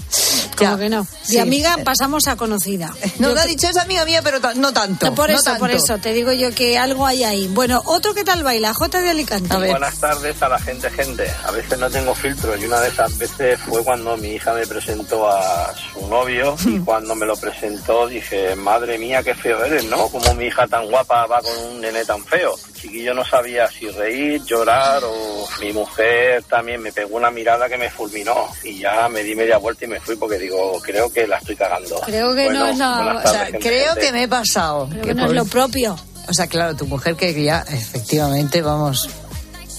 [0.56, 0.78] como Ya.
[0.78, 1.06] que no.
[1.22, 1.34] Sí.
[1.34, 2.92] De amiga pasamos a conocida.
[3.18, 5.14] No, Yo lo ha dicho es amiga mía, pero no tanto.
[5.14, 7.46] Por no eso, por eso, te digo yo que algo hay ahí.
[7.48, 9.56] Bueno, otro que tal baila, J de Alicante.
[9.56, 11.30] Buenas tardes a la gente, gente.
[11.44, 14.66] A veces no tengo filtro y una de esas veces fue cuando mi hija me
[14.66, 19.84] presentó a su novio y cuando me lo presentó dije, madre mía, qué feo eres,
[19.84, 20.08] ¿no?
[20.08, 22.54] Como mi hija tan guapa va con un nene tan feo.
[22.68, 27.68] El chiquillo no sabía si reír, llorar o mi mujer también me pegó una mirada
[27.68, 31.12] que me fulminó y ya me di media vuelta y me fui porque digo, creo
[31.12, 32.00] que la estoy cagando.
[32.06, 34.00] Creo que no es la- buenas O tardes, sea, gente, creo gente.
[34.06, 34.88] que me he pasado.
[34.88, 35.96] Creo Que no es lo propio.
[36.28, 39.08] O sea, claro, tu mujer que ya, efectivamente, vamos.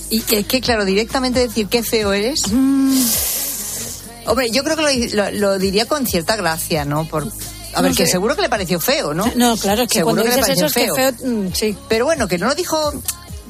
[0.09, 2.43] Y es que, claro, directamente decir qué feo eres.
[4.25, 7.05] Hombre, yo creo que lo, lo- lo diría con cierta gracia, ¿no?
[7.07, 8.11] Por, a No ver, que sé.
[8.13, 9.25] seguro que le pareció feo, ¿no?
[9.35, 11.75] No, claro, es que Seguro cuando le dices eso es que feo, mm, sí.
[11.89, 12.93] Pero bueno, que no lo dijo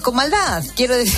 [0.01, 1.17] con maldad, quiero decir.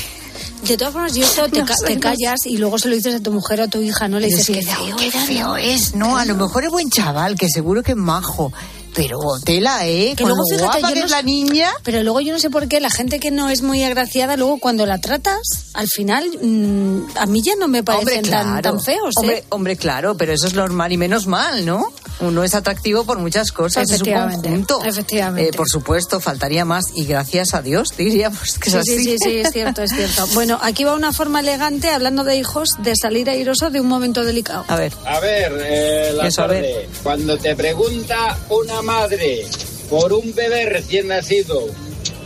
[0.68, 3.20] De todas formas, yo te, No ca- te callas y luego se lo dices a
[3.20, 4.20] tu mujer o a tu hija, ¿no?
[4.20, 6.18] Le dices que feo, qué feo es, ¿no?
[6.18, 8.52] A lo mejor es buen chaval, que seguro que es majo.
[8.94, 10.14] Pero tela, ¿eh?
[10.16, 11.70] Que Con luego lo fíjate, guapa yo que no es la niña.
[11.84, 14.60] Pero luego yo no sé por qué la gente que no es muy agraciada, luego
[14.60, 15.40] cuando la tratas,
[15.74, 18.62] al final, mm, a mí ya no me parecen Hombre, tan, claro.
[18.62, 19.16] tan feos.
[19.16, 19.20] ¿eh?
[19.20, 21.92] Hombre, hombre, claro, pero eso es normal y menos mal, ¿no?
[22.20, 24.82] uno es atractivo por muchas cosas, es un Efectivamente, conjunto.
[24.86, 25.50] efectivamente.
[25.50, 28.98] Eh, por supuesto, faltaría más y gracias a Dios, diríamos que es Sí, así.
[28.98, 30.28] sí, sí, sí, es cierto, es cierto.
[30.34, 34.24] Bueno, aquí va una forma elegante, hablando de hijos, de salir airoso de un momento
[34.24, 34.64] delicado.
[34.68, 34.94] A ver.
[35.06, 36.62] A ver, eh, la Eso, a ver.
[36.64, 39.46] tarde, cuando te pregunta una madre
[39.90, 41.68] por un bebé recién nacido,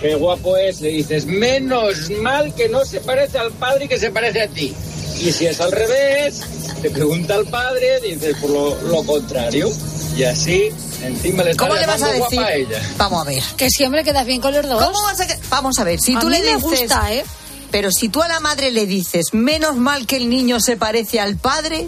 [0.01, 3.99] qué guapo es, le dices, menos mal que no se parece al padre y que
[3.99, 4.73] se parece a ti.
[5.19, 6.41] Y si es al revés,
[6.81, 9.69] te pregunta al padre, dices por lo, lo contrario.
[10.15, 10.69] Y así,
[11.03, 12.37] encima le está ¿Cómo le vas a decir?
[12.39, 12.81] guapa a ella.
[12.97, 13.43] Vamos a ver.
[13.57, 14.83] Que siempre quedas bien con los dos.
[14.83, 16.61] ¿Cómo vas a que- Vamos a ver, si A tú mí le me dices.
[16.61, 17.23] gusta, ¿eh?
[17.71, 21.19] Pero si tú a la madre le dices, menos mal que el niño se parece
[21.19, 21.87] al padre,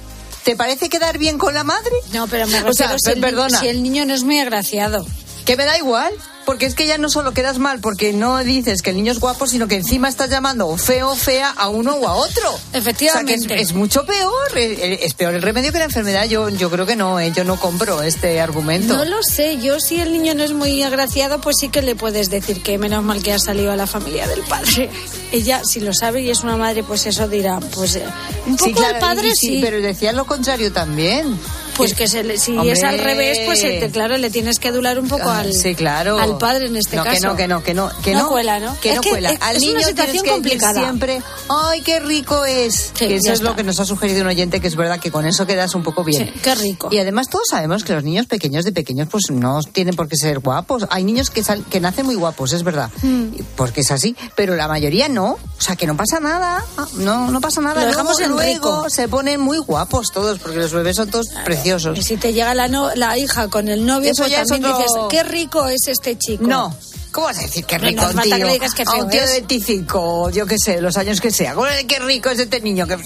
[0.49, 1.91] ¿te parece quedar bien con la madre?
[2.11, 3.59] No, pero me O sea, refiero si, el, perdona.
[3.59, 5.05] si el niño no es muy agraciado.
[5.45, 6.11] Que me da igual,
[6.49, 9.19] porque es que ya no solo quedas mal porque no dices que el niño es
[9.19, 12.59] guapo, sino que encima estás llamando feo fea a uno o a otro.
[12.73, 13.35] Efectivamente.
[13.35, 16.25] O sea, que es, es mucho peor, eh, es peor el remedio que la enfermedad.
[16.25, 18.97] Yo, yo creo que no, eh, yo no compro este argumento.
[18.97, 21.95] No lo sé, yo si el niño no es muy agraciado, pues sí que le
[21.95, 24.89] puedes decir que menos mal que ha salido a la familia del padre.
[25.31, 28.05] Ella, si lo sabe y es una madre, pues eso dirá, pues eh,
[28.47, 29.59] un poco Sí, claro, al padre y sí.
[29.61, 31.37] Pero decían lo contrario también.
[31.79, 32.71] Pues que se le- si Hombre.
[32.73, 35.75] es al revés, pues eh, claro, le tienes que adular un poco Ah, al, sí,
[35.75, 36.19] claro.
[36.19, 37.15] al padre en este no, caso.
[37.15, 38.29] Que no, que no, que no, que No no.
[38.29, 38.79] cuela, ¿no?
[38.81, 39.31] Que Es no que cuela.
[39.31, 40.81] es- Al es una niño situación tienes que complicada.
[40.81, 42.91] siempre, ¡ay, qué rico es!
[42.93, 43.57] Sí, que eso es lo está.
[43.57, 46.03] que nos ha sugerido un oyente, que es verdad que con eso quedas un poco
[46.03, 46.31] bien.
[46.33, 46.89] Sí, qué rico.
[46.91, 50.15] Y además todos sabemos que los niños pequeños de pequeños pues no tienen por qué
[50.17, 50.85] ser guapos.
[50.89, 52.89] Hay niños que, sal- que nacen muy guapos, es verdad.
[53.01, 53.27] Mm.
[53.55, 54.15] Porque es así.
[54.35, 55.31] Pero la mayoría no.
[55.31, 56.63] O sea, que no pasa nada.
[56.77, 57.81] Ah, No, no pasa nada.
[57.81, 58.89] Lo dejamos luego, en luego rico.
[58.89, 61.68] se ponen muy guapos todos, porque los bebés son todos preciosos.
[61.95, 64.71] Y si te llega la, no- la hija con el novio, Eso pues ya también
[64.73, 66.43] otro- dices, qué rico es este chico.
[66.45, 66.75] No.
[67.11, 68.35] ¿Cómo vas a decir qué rico no falta tío?
[68.37, 69.31] que le digas que a un tío de es.
[69.47, 71.53] 25, yo qué sé, los años que sea.
[71.55, 72.85] ¿Cómo- Qué rico es este niño.
[72.87, 72.97] Qué,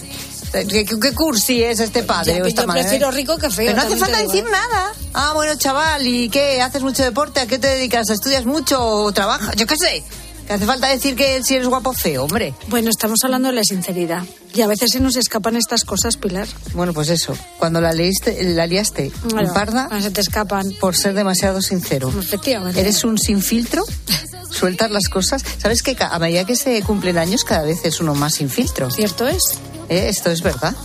[0.67, 2.81] qué, qué cursi es este padre Ya, o esta yo madre.
[2.81, 4.51] prefiero rico que feo, Pero no hace falta decir ¿eh?
[4.51, 4.91] nada.
[5.13, 6.61] Ah, bueno, chaval, ¿y qué?
[6.61, 7.39] ¿Haces mucho deporte?
[7.39, 8.09] ¿A qué te dedicas?
[8.09, 9.55] ¿Estudias mucho o trabajas?
[9.55, 10.03] Yo qué sé.
[10.47, 12.53] Que hace falta decir que si eres guapo feo, hombre.
[12.67, 14.23] Bueno, estamos hablando de la sinceridad.
[14.53, 16.47] Y a veces se nos escapan estas cosas, Pilar.
[16.73, 17.35] Bueno, pues eso.
[17.57, 20.71] Cuando la leíste, la liaste Bueno, en parda se te escapan.
[20.79, 22.09] por ser demasiado sincero.
[22.19, 22.79] Efectivamente.
[22.79, 23.83] Eres un sin filtro,
[24.51, 25.43] sueltas las cosas.
[25.57, 28.91] ¿Sabes que a medida que se cumplen años, cada vez es uno más sin filtro?
[28.91, 29.41] Cierto es.
[29.89, 30.07] ¿Eh?
[30.09, 30.75] Esto es verdad.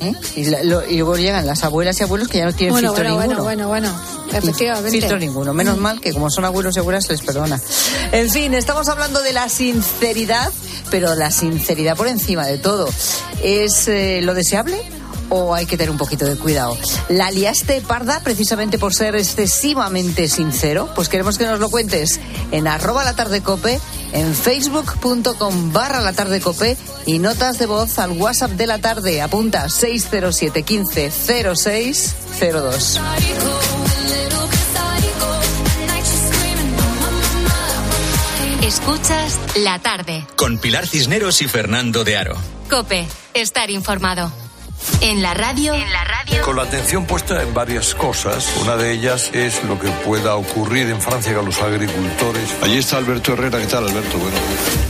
[0.00, 0.14] ¿Eh?
[0.36, 2.94] Y, la- lo- y luego llegan las abuelas y abuelos que ya no tienen Bueno,
[2.94, 3.42] filtro bueno, ninguno.
[3.44, 4.20] bueno, bueno, bueno.
[4.32, 4.90] Efectivamente.
[4.98, 5.52] Filtro ninguno.
[5.54, 5.80] Menos Mm.
[5.80, 7.60] mal que como son abuelos y abuelas se les perdona.
[8.12, 10.50] En fin, estamos hablando de la sinceridad,
[10.90, 12.88] pero la sinceridad por encima de todo.
[13.42, 14.80] ¿Es eh, lo deseable?
[15.32, 16.76] ¿O hay que tener un poquito de cuidado?
[17.08, 20.88] ¿La liaste parda precisamente por ser excesivamente sincero?
[20.94, 22.18] Pues queremos que nos lo cuentes
[22.50, 23.80] en arroba la tarde cope,
[24.12, 29.22] en facebook.com barra la tarde cope y notas de voz al WhatsApp de la tarde.
[29.22, 31.10] Apunta 607 15
[31.54, 33.00] 06 02.
[38.62, 40.24] Escuchas la tarde.
[40.36, 42.36] Con Pilar Cisneros y Fernando de Aro.
[42.68, 44.32] Cope, estar informado.
[45.00, 45.74] En la radio.
[45.74, 46.42] En la radio.
[46.42, 48.52] Con la atención puesta en varias cosas.
[48.62, 52.54] Una de ellas es lo que pueda ocurrir en Francia con los agricultores.
[52.62, 53.58] Allí está Alberto Herrera.
[53.58, 54.18] ¿Qué tal, Alberto?
[54.18, 54.89] Bueno.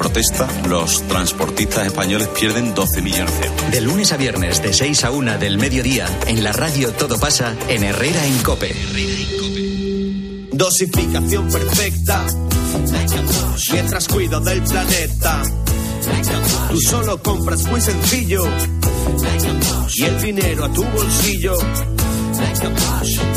[0.00, 3.70] protesta, los transportistas españoles pierden 12 millones de euros.
[3.70, 7.54] De lunes a viernes, de 6 a 1 del mediodía, en la radio Todo pasa
[7.68, 8.74] en Herrera en Cope.
[10.52, 12.24] Dosificación perfecta.
[13.72, 15.42] Mientras cuido del planeta.
[16.70, 18.44] Tú solo compras muy sencillo.
[19.96, 21.58] Y el dinero a tu bolsillo.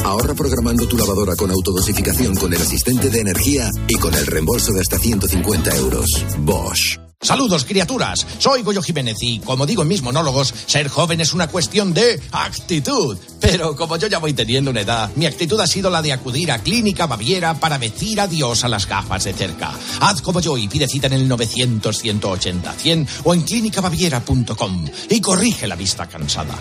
[0.04, 4.72] Ahorra programando tu lavadora con autodosificación con el asistente de energía y con el reembolso
[4.74, 6.06] de hasta 150 euros.
[6.40, 7.00] Bosch.
[7.24, 8.28] Saludos, criaturas.
[8.38, 12.22] Soy Goyo Jiménez y, como digo en mis monólogos, ser joven es una cuestión de
[12.34, 13.18] actitud.
[13.40, 16.52] Pero como yo ya voy teniendo una edad, mi actitud ha sido la de acudir
[16.52, 19.72] a Clínica Baviera para decir adiós a las gafas de cerca.
[20.02, 25.78] Haz como yo y pide cita en el 900-180-100 o en clínicabaviera.com y corrige la
[25.78, 26.60] vista cansada.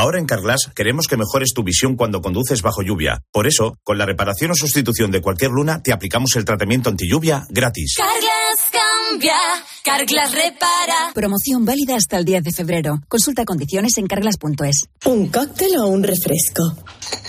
[0.00, 3.20] Ahora en Carglass queremos que mejores tu visión cuando conduces bajo lluvia.
[3.30, 7.06] Por eso, con la reparación o sustitución de cualquier luna, te aplicamos el tratamiento anti
[7.06, 7.96] lluvia gratis.
[7.98, 9.36] Carglass cambia,
[9.84, 11.12] Carglass repara.
[11.12, 13.00] Promoción válida hasta el 10 de febrero.
[13.08, 14.86] Consulta condiciones en carglass.es.
[15.04, 16.62] ¿Un cóctel o un refresco?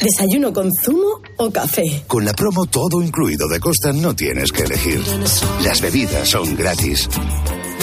[0.02, 2.06] ¿Desayuno con zumo o café?
[2.08, 5.02] Con la promo todo incluido de Costa no tienes que elegir.
[5.62, 7.10] Las bebidas son gratis.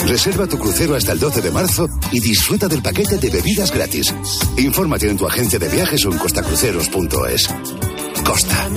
[0.06, 4.14] Reserva tu crucero hasta el 12 de marzo y disfruta del paquete de bebidas gratis.
[4.56, 7.48] Infórmate en tu agencia de viajes o en costacruceros.es.
[8.24, 8.68] Costa.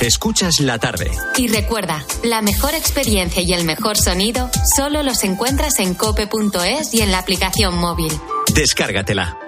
[0.00, 1.10] Escuchas la tarde.
[1.36, 7.00] Y recuerda, la mejor experiencia y el mejor sonido solo los encuentras en cope.es y
[7.00, 8.12] en la aplicación móvil.
[8.54, 9.47] Descárgatela.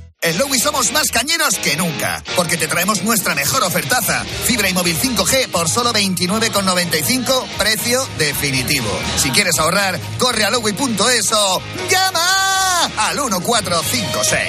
[0.23, 4.23] En Lowy somos más cañeros que nunca, porque te traemos nuestra mejor ofertaza.
[4.23, 8.87] Fibra y móvil 5G por solo 29,95, precio definitivo.
[9.17, 14.45] Si quieres ahorrar, corre a lowy.es o llama al 1456.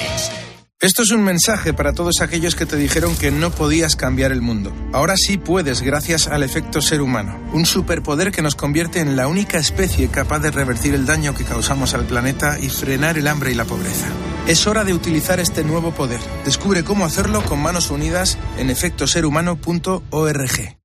[0.79, 4.41] Esto es un mensaje para todos aquellos que te dijeron que no podías cambiar el
[4.41, 4.71] mundo.
[4.91, 9.27] Ahora sí puedes gracias al efecto ser humano, un superpoder que nos convierte en la
[9.27, 13.51] única especie capaz de revertir el daño que causamos al planeta y frenar el hambre
[13.51, 14.07] y la pobreza.
[14.47, 16.19] Es hora de utilizar este nuevo poder.
[16.43, 20.77] Descubre cómo hacerlo con manos unidas en efectoserhumano.org.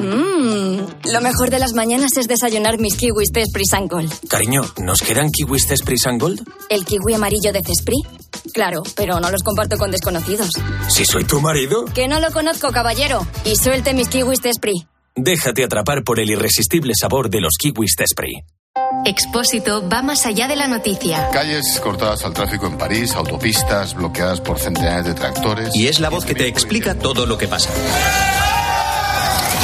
[0.00, 0.78] Mmm,
[1.12, 4.10] lo mejor de las mañanas es desayunar mis kiwis de Esprit Gold.
[4.28, 6.40] Cariño, ¿nos quedan kiwis de Esprit Gold?
[6.70, 8.06] ¿El kiwi amarillo de Cesprit?
[8.54, 10.50] Claro, pero no los comparto con desconocidos.
[10.88, 11.84] ¿Si soy tu marido?
[11.86, 13.26] Que no lo conozco, caballero.
[13.44, 14.86] Y suelte mis kiwis de Esprit.
[15.14, 18.44] Déjate atrapar por el irresistible sabor de los kiwis de Esprit.
[19.04, 21.30] Expósito va más allá de la noticia.
[21.30, 25.74] Calles cortadas al tráfico en París, autopistas bloqueadas por centenares de tractores.
[25.74, 27.70] Y es la voz que te explica todo lo que pasa.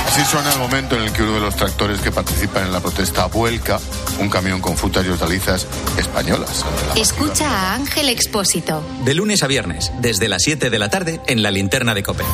[0.06, 2.80] Así suena el momento en el que uno de los tractores que participan en la
[2.80, 3.80] protesta vuelca
[4.20, 5.66] un camión con frutas y hortalizas
[5.98, 6.64] españolas.
[6.96, 8.84] Escucha a Ángel Expósito.
[9.04, 12.24] De lunes a viernes, desde las 7 de la tarde, en la linterna de Cope.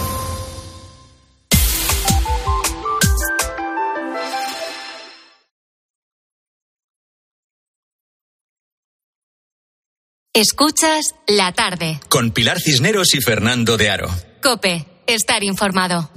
[10.33, 11.99] Escuchas la tarde.
[12.09, 14.09] Con Pilar Cisneros y Fernando de Aro.
[14.41, 16.09] Cope, estar informado.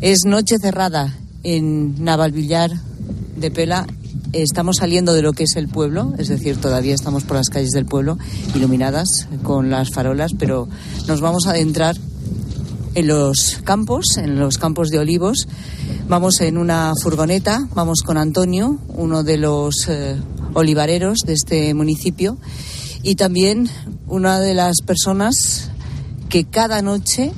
[0.00, 2.70] Es noche cerrada en Navalvillar
[3.34, 3.88] de Pela.
[4.32, 7.70] Estamos saliendo de lo que es el pueblo, es decir, todavía estamos por las calles
[7.70, 8.18] del pueblo
[8.54, 9.08] iluminadas
[9.42, 10.68] con las farolas, pero
[11.08, 11.96] nos vamos a adentrar
[12.94, 15.48] en los campos, en los campos de olivos.
[16.08, 20.16] Vamos en una furgoneta, vamos con Antonio, uno de los eh,
[20.54, 22.38] olivareros de este municipio,
[23.02, 23.68] y también
[24.06, 25.70] una de las personas
[26.28, 27.32] que cada noche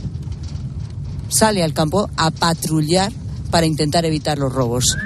[1.29, 3.12] sale al campo a patrullar
[3.50, 4.96] para intentar evitar los robos.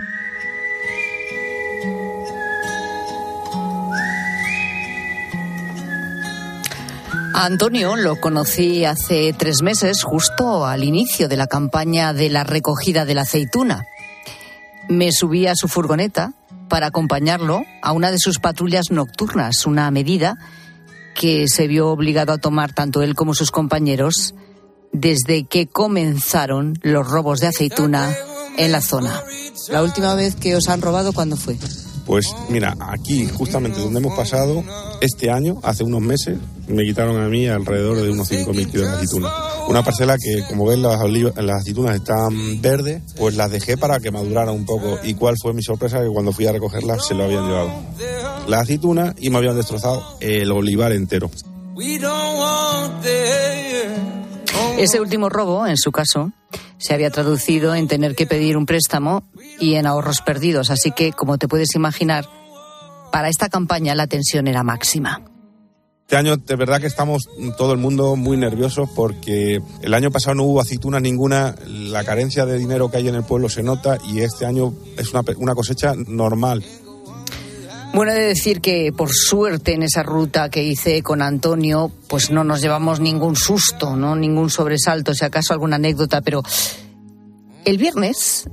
[7.40, 12.44] A Antonio lo conocí hace tres meses, justo al inicio de la campaña de la
[12.44, 13.86] recogida de la aceituna.
[14.88, 16.34] Me subí a su furgoneta
[16.70, 20.38] para acompañarlo a una de sus patrullas nocturnas, una medida
[21.14, 24.34] que se vio obligado a tomar tanto él como sus compañeros
[24.92, 28.16] desde que comenzaron los robos de aceituna
[28.56, 29.22] en la zona.
[29.68, 31.58] La última vez que os han robado, ¿cuándo fue?
[32.06, 34.64] Pues mira, aquí justamente donde hemos pasado,
[35.00, 38.92] este año, hace unos meses, me quitaron a mí alrededor de unos 5.000 kilos de
[38.94, 39.30] aceituna.
[39.68, 41.00] Una parcela que, como ven, las,
[41.36, 44.98] las aceitunas están verdes, pues las dejé para que maduraran un poco.
[45.02, 46.00] ¿Y cuál fue mi sorpresa?
[46.00, 47.70] Que cuando fui a recogerlas se lo habían llevado.
[48.48, 51.30] La aceituna y me habían destrozado el olivar entero.
[54.78, 56.32] Ese último robo, en su caso,
[56.80, 59.22] se había traducido en tener que pedir un préstamo
[59.60, 60.70] y en ahorros perdidos.
[60.70, 62.24] Así que, como te puedes imaginar,
[63.12, 65.22] para esta campaña la tensión era máxima.
[66.02, 70.34] Este año de verdad que estamos todo el mundo muy nerviosos porque el año pasado
[70.34, 73.96] no hubo aceitunas ninguna, la carencia de dinero que hay en el pueblo se nota
[74.08, 76.64] y este año es una, una cosecha normal.
[77.92, 82.30] Bueno, he de decir que por suerte en esa ruta que hice con Antonio, pues
[82.30, 86.42] no nos llevamos ningún susto, no ningún sobresalto, si acaso alguna anécdota, pero
[87.64, 88.48] el viernes,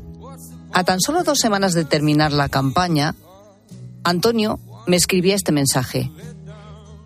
[0.74, 3.16] a tan solo dos semanas de terminar la campaña,
[4.04, 6.12] Antonio me escribía este mensaje.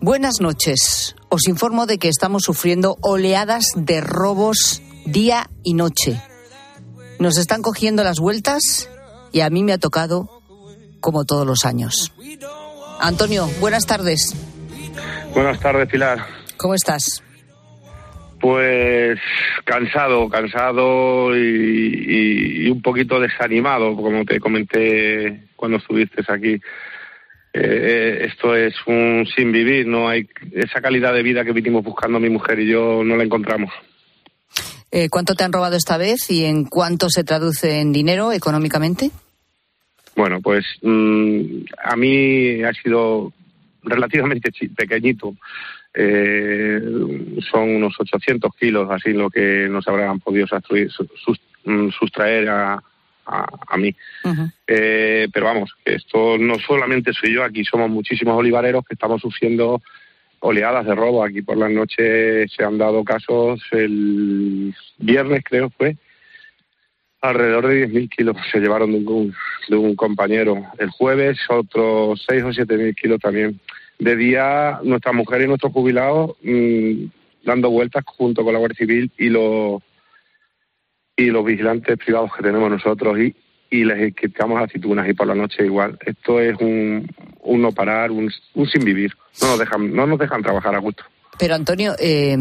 [0.00, 1.14] Buenas noches.
[1.28, 6.20] Os informo de que estamos sufriendo oleadas de robos día y noche.
[7.18, 8.88] Nos están cogiendo las vueltas
[9.32, 10.41] y a mí me ha tocado
[11.02, 12.12] como todos los años.
[12.98, 14.34] Antonio, buenas tardes.
[15.34, 16.24] Buenas tardes, Pilar.
[16.56, 17.22] ¿Cómo estás?
[18.40, 19.18] Pues
[19.64, 26.60] cansado, cansado y, un poquito desanimado, como te comenté cuando estuviste aquí.
[27.52, 32.18] Eh, esto es un sin vivir, no hay esa calidad de vida que vinimos buscando
[32.18, 33.70] mi mujer y yo no la encontramos.
[34.90, 39.10] Eh, ¿Cuánto te han robado esta vez y en cuánto se traduce en dinero económicamente?
[40.14, 43.32] Bueno, pues mm, a mí ha sido
[43.82, 45.34] relativamente pequeñito.
[45.94, 46.80] Eh,
[47.50, 50.46] son unos 800 kilos, así lo que nos habrán podido
[51.64, 52.82] mm, sustraer a,
[53.26, 53.94] a, mí.
[54.66, 59.82] eh, pero vamos, esto no solamente soy yo, aquí somos muchísimos olivareros que estamos sufriendo
[60.40, 61.24] oleadas de robo.
[61.24, 65.96] Aquí por las noches se han dado casos, el viernes creo fue,
[67.22, 69.34] alrededor de 10.000 kilos se llevaron de un,
[69.68, 70.66] de un compañero.
[70.78, 73.58] El jueves otros 6 o 7.000 kilos también.
[73.98, 77.04] De día nuestras mujeres y nuestros jubilados mm,
[77.44, 79.80] dando vueltas junto con la Guardia Civil y los
[81.16, 83.36] y los vigilantes privados que tenemos nosotros y,
[83.70, 85.98] y les quitamos aceitunas y por la noche igual.
[86.04, 87.06] Esto es un,
[87.40, 89.12] un no parar, un, un sin vivir.
[89.40, 91.04] No nos dejan, no nos dejan trabajar a gusto.
[91.42, 92.36] Pero Antonio, eh,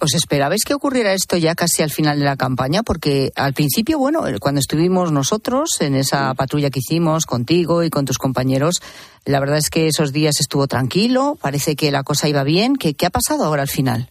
[0.00, 2.84] ¿os esperabais que ocurriera esto ya casi al final de la campaña?
[2.84, 8.04] Porque al principio, bueno, cuando estuvimos nosotros en esa patrulla que hicimos contigo y con
[8.04, 8.80] tus compañeros,
[9.24, 12.76] la verdad es que esos días estuvo tranquilo, parece que la cosa iba bien.
[12.76, 14.06] ¿Qué, qué ha pasado ahora al final?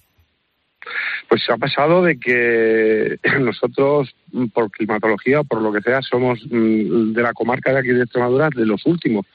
[1.30, 4.14] Pues ha pasado de que nosotros,
[4.54, 8.04] por climatología o por lo que sea, somos mm, de la comarca de aquí de
[8.04, 9.26] Extremadura de los últimos,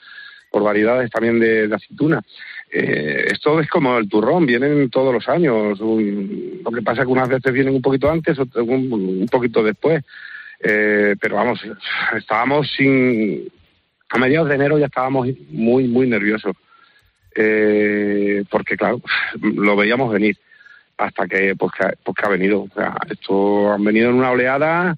[0.51, 2.23] por variedades también de, aceituna.
[2.71, 5.79] Eh, esto es como el turrón, vienen todos los años.
[5.81, 10.05] lo que pasa es que unas veces vienen un poquito antes, otras un, poquito después.
[10.61, 11.61] Eh, pero vamos,
[12.17, 13.49] estábamos sin.
[14.11, 16.57] A mediados de enero ya estábamos muy, muy nerviosos.
[17.35, 19.01] Eh, porque, claro,
[19.41, 20.37] lo veíamos venir
[20.97, 22.63] hasta que pues, que, pues, que ha venido.
[22.63, 24.97] O sea, esto han venido en una oleada,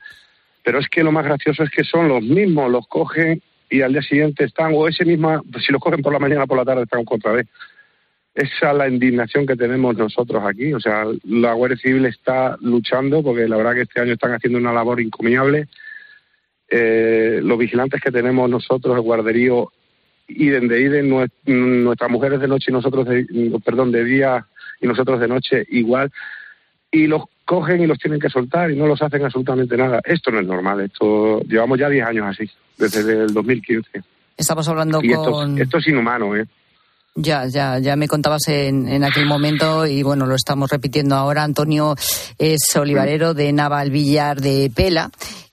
[0.63, 3.93] pero es que lo más gracioso es que son los mismos, los cogen y al
[3.93, 6.83] día siguiente están, o ese pues, si los cogen por la mañana por la tarde
[6.83, 7.47] están contra vez.
[8.35, 10.73] Esa es la indignación que tenemos nosotros aquí.
[10.73, 14.59] O sea, la Guardia Civil está luchando porque la verdad que este año están haciendo
[14.59, 15.69] una labor encomiable.
[16.69, 19.73] Eh, los vigilantes que tenemos nosotros, el guarderío,
[20.29, 21.09] iden de iden,
[21.85, 23.27] nuestras mujeres de noche y nosotros, de,
[23.65, 24.47] perdón, de día
[24.81, 26.11] y nosotros de noche igual,
[26.91, 30.01] y los cogen y los tienen que soltar y no los hacen absolutamente nada.
[30.05, 32.49] Esto no es normal, esto llevamos ya 10 años así,
[32.79, 34.03] desde el 2015.
[34.37, 35.59] Estamos hablando con...
[35.59, 36.47] Esto, es inhumano, ¿eh?
[37.17, 41.43] Ya, ya, ya me contabas en, en, aquel momento y bueno, lo estamos repitiendo ahora.
[41.43, 41.97] Antonio
[42.39, 45.11] es olivarero de Navalvillar de Pela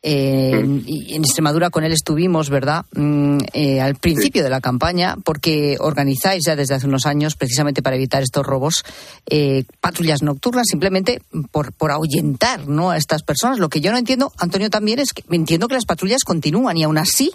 [0.10, 2.86] en, en Extremadura con él estuvimos, ¿verdad?
[2.94, 7.82] Mm, eh, al principio de la campaña, porque organizáis ya desde hace unos años, precisamente
[7.82, 8.86] para evitar estos robos,
[9.30, 12.92] eh, patrullas nocturnas, simplemente por, por ahuyentar ¿no?
[12.92, 13.60] a estas personas.
[13.60, 16.84] Lo que yo no entiendo, Antonio, también es que entiendo que las patrullas continúan y
[16.84, 17.32] aún así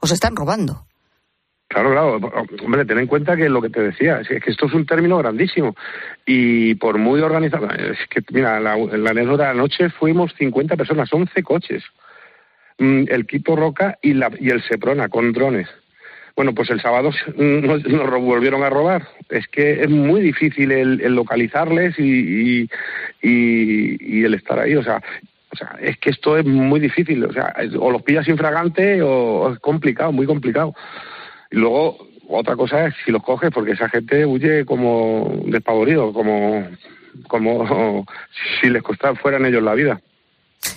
[0.00, 0.84] os están robando.
[1.70, 2.32] Claro, claro.
[2.64, 5.18] Hombre, ten en cuenta que lo que te decía, es que esto es un término
[5.18, 5.76] grandísimo.
[6.26, 10.76] Y por muy organizado, es que, mira, la, la anécdota de la noche fuimos 50
[10.76, 11.84] personas, 11 coches.
[12.78, 15.68] Mm, el Quito Roca y, la, y el Seprona con drones.
[16.34, 17.84] Bueno, pues el sábado nos,
[18.20, 19.06] volvieron a robar.
[19.28, 22.68] Es que es muy difícil el, localizarles y,
[23.22, 24.74] y, el estar ahí.
[24.74, 25.00] O sea,
[25.52, 27.24] o sea, es que esto es muy difícil.
[27.26, 30.74] O sea, o los pillas infragante o es complicado, muy complicado.
[31.50, 31.98] Y luego,
[32.28, 36.66] otra cosa es si los coges, porque esa gente huye como despavorido, como,
[37.28, 38.06] como
[38.60, 40.00] si les costara fueran ellos la vida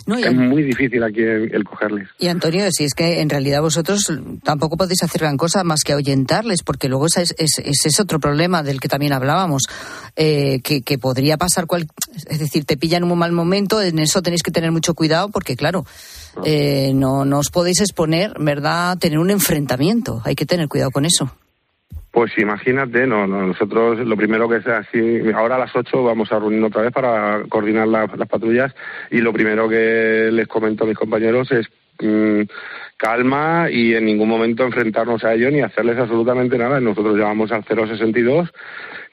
[0.08, 2.10] es muy difícil aquí el, cogerles.
[2.20, 4.12] Y Antonio, si es que en realidad vosotros
[4.44, 8.64] tampoco podéis hacer gran cosa más que ahuyentarles, porque luego ese es, es, otro problema
[8.64, 9.64] del que también hablábamos,
[10.16, 11.88] eh, que, podría pasar, cual,
[12.28, 15.30] es decir, te pillan en un mal momento, en eso tenéis que tener mucho cuidado,
[15.30, 15.86] porque claro,
[16.46, 21.06] eh, no, no os podéis exponer, ¿verdad?, tener un enfrentamiento, hay que tener cuidado con
[21.06, 21.32] eso.
[22.14, 26.38] Pues imagínate, no, nosotros lo primero que sea así, ahora a las 8 vamos a
[26.38, 28.72] reunirnos otra vez para coordinar las patrullas
[29.10, 31.68] y lo primero que les comento a mis compañeros es
[32.00, 32.42] mm,
[32.98, 36.80] calma y en ningún momento enfrentarnos a ellos ni hacerles absolutamente nada.
[36.80, 38.54] Nosotros llamamos al 062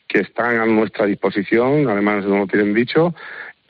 [0.07, 3.15] que están a nuestra disposición, además no lo tienen dicho,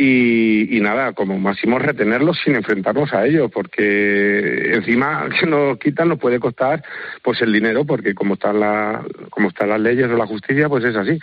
[0.03, 6.19] y, nada, como máximo retenerlos sin enfrentarnos a ellos, porque encima que nos quitan nos
[6.19, 6.83] puede costar
[7.23, 10.85] pues el dinero, porque como están la, como están las leyes o la justicia, pues
[10.85, 11.19] es así.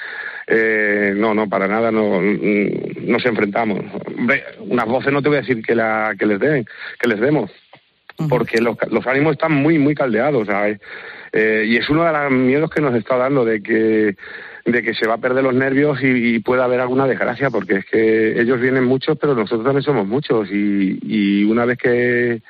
[0.46, 3.80] Eh, no, no, para nada, no nos enfrentamos.
[4.60, 6.66] unas voces no te voy a decir que la que les den,
[7.00, 7.50] que les demos,
[8.30, 10.80] porque los, los ánimos están muy, muy caldeados, ¿sabes?
[11.34, 14.16] Eh, y es uno de los miedos que nos está dando de que
[14.68, 17.78] de que se va a perder los nervios y, y pueda haber alguna desgracia, porque
[17.78, 22.42] es que ellos vienen muchos, pero nosotros también somos muchos y, una vez que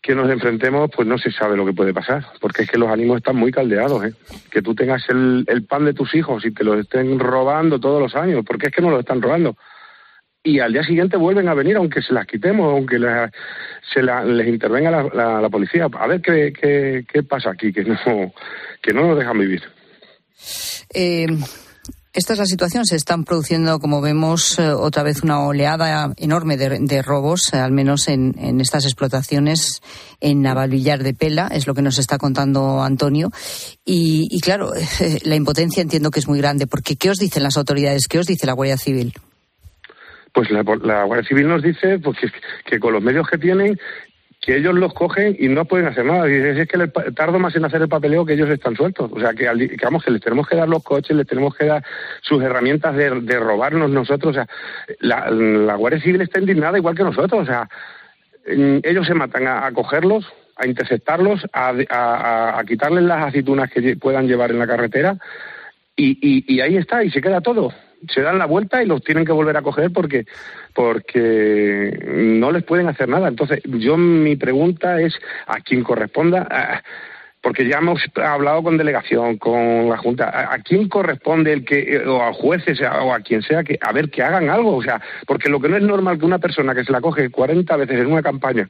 [0.00, 2.88] que nos enfrentemos, pues no se sabe lo que puede pasar, porque es que los
[2.88, 4.14] ánimos están muy caldeados, ¿eh?
[4.50, 8.00] Que tú tengas el, el pan de tus hijos y te lo estén robando todos
[8.00, 9.56] los años, porque es que no lo están robando.
[10.42, 13.30] Y al día siguiente vuelven a venir, aunque se las quitemos, aunque la-
[13.92, 15.88] se la- les intervenga la, la- la policía.
[15.92, 18.32] A ver qué, qué, qué pasa aquí, que no,
[18.80, 19.62] que no nos dejan vivir.
[20.94, 21.26] Eh,
[22.18, 22.84] esta es la situación.
[22.84, 27.58] Se están produciendo, como vemos, eh, otra vez una oleada enorme de, de robos, eh,
[27.58, 29.82] al menos en, estas explotaciones
[30.20, 33.30] en Navalvillar de Pela, es lo que nos está contando Antonio.
[33.84, 34.72] Y, claro,
[35.24, 38.08] la impotencia entiendo que es muy grande, porque ¿qué os dicen las autoridades?
[38.08, 39.12] ¿Qué os dice la Guardia Civil?
[40.32, 42.16] Pues la, Guardia Civil nos dice pues,
[42.64, 43.78] que con los medios que tienen,
[44.48, 46.24] que ellos los cogen y no pueden hacer nada.
[46.24, 49.12] Dice, es que les tardo más en hacer el papeleo que ellos están sueltos.
[49.12, 51.66] O sea, que, que, vamos, que les tenemos que dar los coches, les tenemos que
[51.66, 51.84] dar
[52.22, 54.30] sus herramientas de, robarnos nosotros.
[54.30, 54.48] O sea,
[55.00, 57.42] la, la Guardia Civil está indignada igual que nosotros.
[57.42, 57.68] O sea,
[58.46, 60.24] ellos se matan a, cogerlos,
[60.56, 65.18] a interceptarlos, a, a- quitarles las aceitunas que puedan llevar en la carretera
[65.94, 67.70] y ahí está, y se queda todo.
[68.08, 70.26] Se dan la vuelta y los tienen que volver a coger porque,
[70.74, 73.28] porque no les pueden hacer nada.
[73.28, 75.14] Entonces, yo mi pregunta es
[75.46, 76.82] a quien corresponda,
[77.40, 81.98] porque ya hemos hablado con delegación, con la Junta, ¿a, a quién corresponde el que,
[82.06, 84.76] o a jueces o a quien sea, que a ver que hagan algo?
[84.76, 87.30] O sea, porque lo que no es normal que una persona que se la coge
[87.30, 88.68] 40 veces en una campaña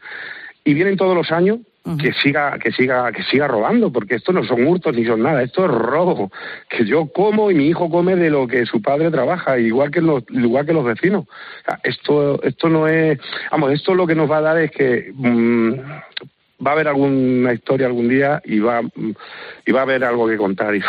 [0.64, 1.58] y vienen todos los años
[1.96, 5.42] que siga que siga que siga robando porque esto no son hurtos ni son nada
[5.42, 6.30] esto es robo
[6.68, 10.00] que yo como y mi hijo come de lo que su padre trabaja igual que
[10.00, 11.24] los igual que los vecinos.
[11.24, 13.18] O sea, esto esto no es
[13.50, 15.72] vamos esto lo que nos va a dar es que mm,
[16.64, 18.80] va a haber alguna historia algún día y va
[19.64, 20.80] y va a haber algo que contar y,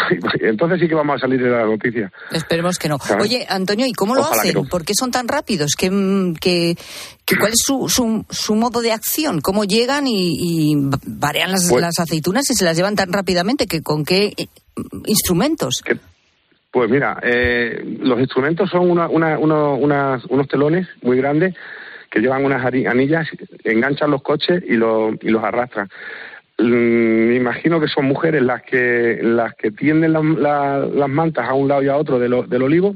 [0.41, 2.97] entonces sí que vamos a salir de la noticia Esperemos que no.
[3.19, 4.53] Oye, Antonio, ¿y cómo lo Ojalá hacen?
[4.55, 4.63] no.
[4.65, 5.73] ¿Por qué son tan rápidos?
[5.77, 5.89] ¿Qué,
[6.41, 6.75] qué-
[7.25, 9.41] qué- ¿Cuál es su, su, su modo de acción?
[9.41, 13.67] ¿Cómo llegan y, y varean las, Pues- las aceitunas y se las llevan tan rápidamente?
[13.67, 14.47] que ¿Con qué eh,
[15.05, 15.83] instrumentos?
[16.71, 21.55] Pues mira, eh, los instrumentos son una- una- uno- unas- unos telones muy grandes
[22.09, 23.27] que llevan unas anillas,
[23.63, 25.87] enganchan los coches y, lo- y los arrastran.
[26.57, 31.47] Mm, Me imagino que son mujeres las que las que tienden la- la- las mantas
[31.47, 32.95] a un lado y a otro de lo- del olivo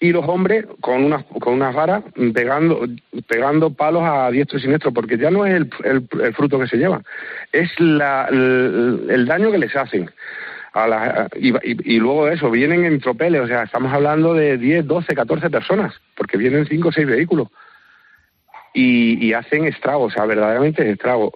[0.00, 2.02] y los hombres con unas con unas varas
[2.34, 2.86] pegando
[3.28, 6.66] pegando palos a diestro y siniestro porque ya no es el, el- el fruto que
[6.66, 7.02] se lleva
[7.52, 10.10] es la, el, daño que les hacen
[10.72, 14.86] a la- y luego de eso vienen en tropeles o sea estamos hablando de 10,
[14.86, 17.48] 12, 14 personas porque vienen 5 o 6 vehículos
[18.74, 21.32] y, y hacen estrago o sea verdaderamente estrago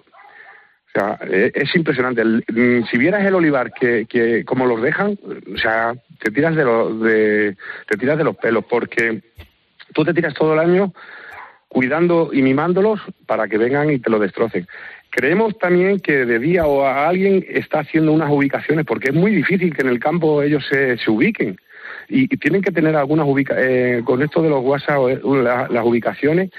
[0.96, 2.24] o sea, e- es impresionante.
[2.24, 5.18] Mm, si vieras el olivar que, que como los dejan,
[5.52, 7.56] o sea, te tiras de, los de
[7.88, 9.20] te tiras de los pelos porque
[9.92, 10.92] tú te tiras todo el año
[11.66, 14.68] cuidando y mimándolos para que vengan y te lo destrocen.
[15.10, 19.32] Creemos también que de día o a alguien está haciendo unas ubicaciones porque es muy
[19.34, 21.56] difícil que en el campo ellos se, se ubiquen
[22.08, 25.84] y, tienen que tener algunas ubica eh, con esto de los WhatsApp eh, la- las
[25.84, 26.50] ubicaciones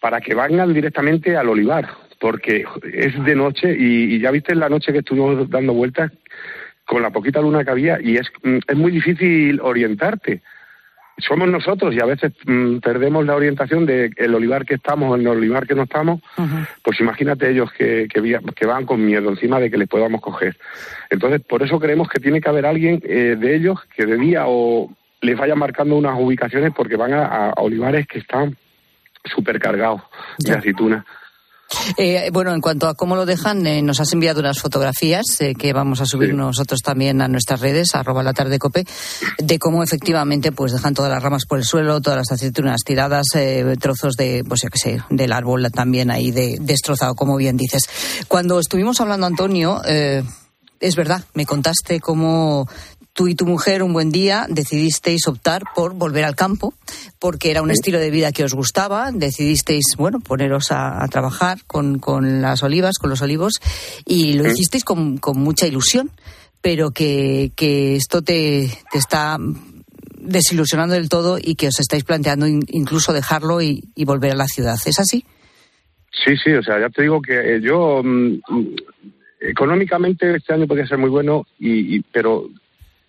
[0.00, 1.88] para que vayan directamente al olivar,
[2.18, 6.10] porque es de noche y, y ya viste la noche que estuvimos dando vueltas
[6.84, 10.40] con la poquita luna que había y es, mm, es muy difícil orientarte.
[11.18, 15.26] Somos nosotros y a veces mm, perdemos la orientación de el olivar que estamos, el
[15.28, 16.20] olivar que no estamos,
[16.82, 20.22] pues imagínate ellos que, que, via- que van con miedo encima de que les podamos
[20.22, 20.56] coger.
[21.10, 24.44] Entonces, por eso creemos que tiene que haber alguien eh, de ellos que de día
[24.46, 24.90] o
[25.20, 28.56] les vaya marcando unas ubicaciones porque van a, a olivares que están
[29.24, 30.02] supercargados
[30.38, 31.04] de aceituna.
[31.96, 35.54] Eh, bueno, en cuanto a cómo lo dejan, eh, nos has enviado unas fotografías eh,
[35.54, 38.84] que vamos a subir nosotros también a nuestras redes, arroba la tarde cope,
[39.38, 43.26] de cómo efectivamente pues dejan todas las ramas por el suelo, todas las aceitunas tiradas,
[43.80, 47.82] trozos de, pues yo qué sé, del árbol también ahí de, destrozado, como bien dices.
[48.26, 52.68] Cuando estuvimos hablando, Antonio, es verdad, me contaste cómo
[53.12, 56.74] tú y tu mujer un buen día decidisteis optar por volver al campo
[57.18, 61.58] porque era un estilo de vida que os gustaba, decidisteis, bueno, poneros a, a trabajar
[61.66, 63.54] con, con las olivas, con los olivos
[64.06, 64.50] y lo Sí.
[64.52, 66.10] hicisteis con, con mucha ilusión,
[66.62, 69.38] pero que, que esto te, te está
[70.22, 74.36] desilusionando del todo y que os estáis planteando in- incluso dejarlo y, y volver a
[74.36, 74.76] la ciudad.
[74.86, 75.24] ¿Es así?
[76.24, 78.66] Sí, sí, o sea, ya te digo que eh, yo mm, mm,
[79.40, 82.48] económicamente este año podría ser muy bueno, y, y- pero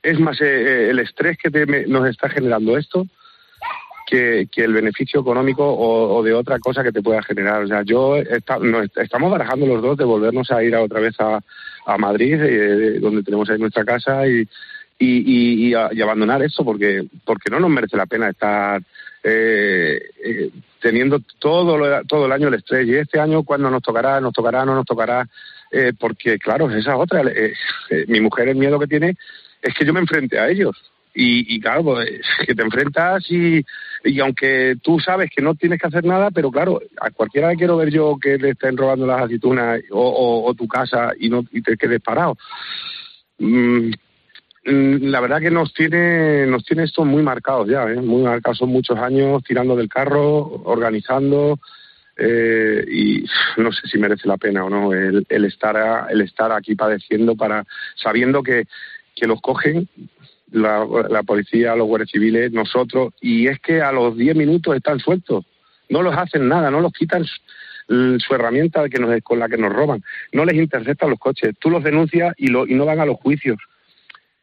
[0.04, 3.06] es más eh, eh, el estrés que te- me- nos está generando esto
[4.08, 7.64] que, el beneficio económico o, de otra cosa que te pueda generar.
[7.64, 11.39] O sea, yo estamos barajando los dos de volvernos a ir a otra vez a,
[11.86, 14.45] a Madrid, eh, donde tenemos ahí nuestra casa y,
[14.99, 18.82] y, abandonar eso porque porque no nos merece la pena estar
[19.24, 20.49] eh, eh,
[20.82, 22.88] teniendo todo todo el año el estrés.
[22.88, 25.26] Y este año cuando nos tocará nos tocará no nos tocará
[25.97, 27.24] porque claro esa otra
[28.08, 29.16] mi mujer el miedo que tiene
[29.62, 33.64] es que yo me enfrente a ellos y, claro, pues, que te enfrentas y,
[34.03, 37.57] y aunque tú sabes que no tienes que hacer nada, pero claro, a cualquiera le
[37.57, 41.62] quiero ver yo que le estén robando las aceitunas o, tu casa y no y
[41.62, 42.38] te quedes parado.
[43.39, 43.91] Mm,
[44.66, 47.95] mm, la verdad que nos tiene nos tiene esto muy marcados ya, ¿eh?
[47.95, 51.59] muy marcados, son muchos años tirando del carro, organizando
[52.18, 53.26] eh, y
[53.57, 57.36] no sé si merece la pena o no el, el estar el estar aquí padeciendo
[57.36, 58.66] para sabiendo que
[59.16, 59.88] que los cogen
[60.51, 64.99] la, la policía, los guardias civiles, nosotros, y es que a los 10 minutos están
[64.99, 65.45] sueltos.
[65.89, 70.03] No los hacen nada, no los quitan su, herramienta que con la que nos roban.
[70.32, 71.55] No les interceptan los coches.
[71.59, 73.57] Tú los denuncias y, lo, y no van a los juicios.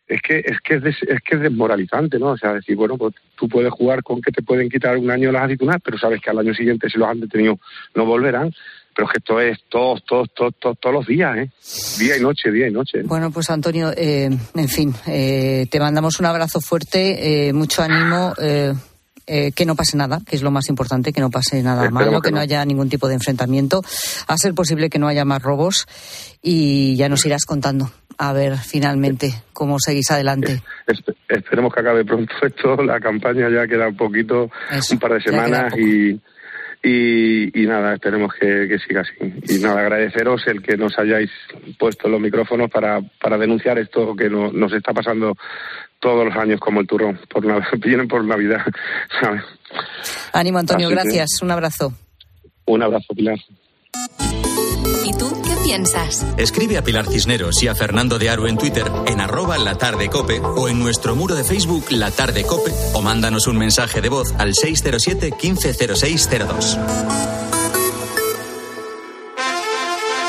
[0.07, 2.29] Es que es que es, es que es desmoralizante, ¿no?
[2.29, 5.31] O sea, decir, bueno, pues tú puedes jugar con que te pueden quitar un año
[5.31, 7.59] las aceitunas, pero sabes que al año siguiente, si los han detenido,
[7.95, 8.53] no volverán
[8.95, 11.51] pero es que esto es todos, todos, todos, todos, los días, ¿eh?
[11.99, 13.03] Día y noche, día y noche.
[13.05, 18.35] Bueno, pues Antonio, eh, en fin, eh, te mandamos un abrazo fuerte, eh, mucho ánimo.
[19.29, 22.31] que no pase nada, que es lo más importante, que no pase nada malo, que,
[22.31, 22.41] no.
[22.41, 23.83] haya ningún tipo de enfrentamiento,
[24.27, 25.87] a ser posible que no haya más robos
[26.41, 30.63] y ya nos irás contando a ver finalmente cómo seguís adelante.
[31.29, 34.51] esperemos que acabe pronto esto, la campaña ya queda un poquito,
[34.91, 36.21] un par de semanas y
[36.83, 39.13] y, nada, esperemos que, siga así.
[39.49, 41.31] Y nada, agradeceros el que nos hayáis
[41.79, 45.37] puesto los micrófonos para, para denunciar esto que nos está pasando
[46.01, 47.21] todos los años como el turrón.
[47.29, 47.45] Por,
[47.81, 48.65] vienen por Navidad,
[50.33, 51.43] Ánimo, Antonio, gracias.
[51.43, 51.93] Un abrazo.
[52.67, 53.39] Un abrazo, Pilar.
[55.05, 56.25] ¿Y tú piensas?
[56.39, 60.09] Escribe a Pilar Cisneros y a Fernando de Aro en Twitter en arroba la tarde
[60.09, 64.09] cope o en nuestro muro de Facebook La Tarde Cope o mándanos un mensaje de
[64.09, 67.58] voz al 607 150602.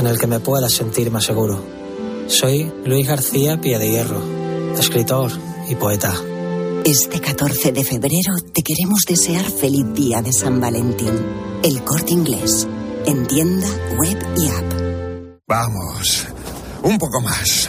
[0.00, 1.62] en el que me pueda sentir más seguro.
[2.26, 4.22] Soy Luis García Pie de Hierro,
[4.78, 5.30] escritor
[5.68, 6.14] y poeta.
[6.84, 11.12] Este 14 de febrero te queremos desear feliz día de San Valentín.
[11.62, 12.66] El corte inglés,
[13.06, 13.68] en tienda,
[13.98, 15.38] web y app.
[15.46, 16.26] Vamos,
[16.82, 17.68] un poco más.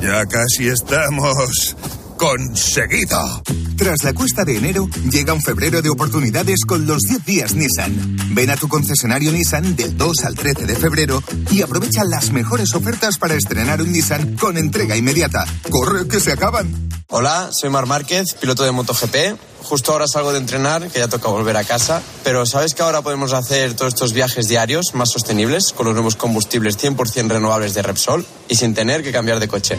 [0.00, 1.76] Ya casi estamos
[2.18, 3.42] conseguido.
[3.76, 8.16] Tras la cuesta de enero, llega un febrero de oportunidades con los 10 días Nissan.
[8.34, 12.74] Ven a tu concesionario Nissan del 2 al 13 de febrero y aprovecha las mejores
[12.74, 15.46] ofertas para estrenar un Nissan con entrega inmediata.
[15.70, 16.88] ¡Corre que se acaban!
[17.06, 19.38] Hola, soy Mar Márquez, piloto de MotoGP.
[19.62, 22.02] Justo ahora salgo de entrenar, que ya toca volver a casa.
[22.24, 26.16] Pero ¿sabes que ahora podemos hacer todos estos viajes diarios más sostenibles con los nuevos
[26.16, 29.78] combustibles 100% renovables de Repsol y sin tener que cambiar de coche?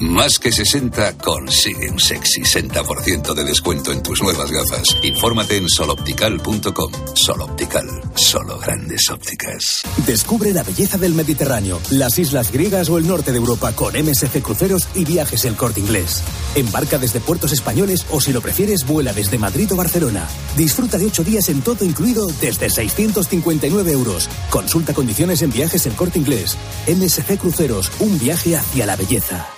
[0.00, 4.96] Más que 60 consigue un sexy 60% de descuento en tus nuevas gafas.
[5.02, 6.92] Infórmate en soloptical.com.
[7.14, 9.82] Soloptical, solo grandes ópticas.
[10.06, 14.40] Descubre la belleza del Mediterráneo, las islas griegas o el norte de Europa con MSC
[14.40, 16.22] Cruceros y Viajes El Corte Inglés.
[16.54, 20.28] Embarca desde puertos españoles o si lo prefieres vuela desde Madrid o Barcelona.
[20.56, 24.28] Disfruta de 8 días en todo incluido desde 659 euros.
[24.48, 26.56] Consulta condiciones en Viajes El Corte Inglés.
[26.86, 29.57] MSC Cruceros, un viaje hacia la belleza.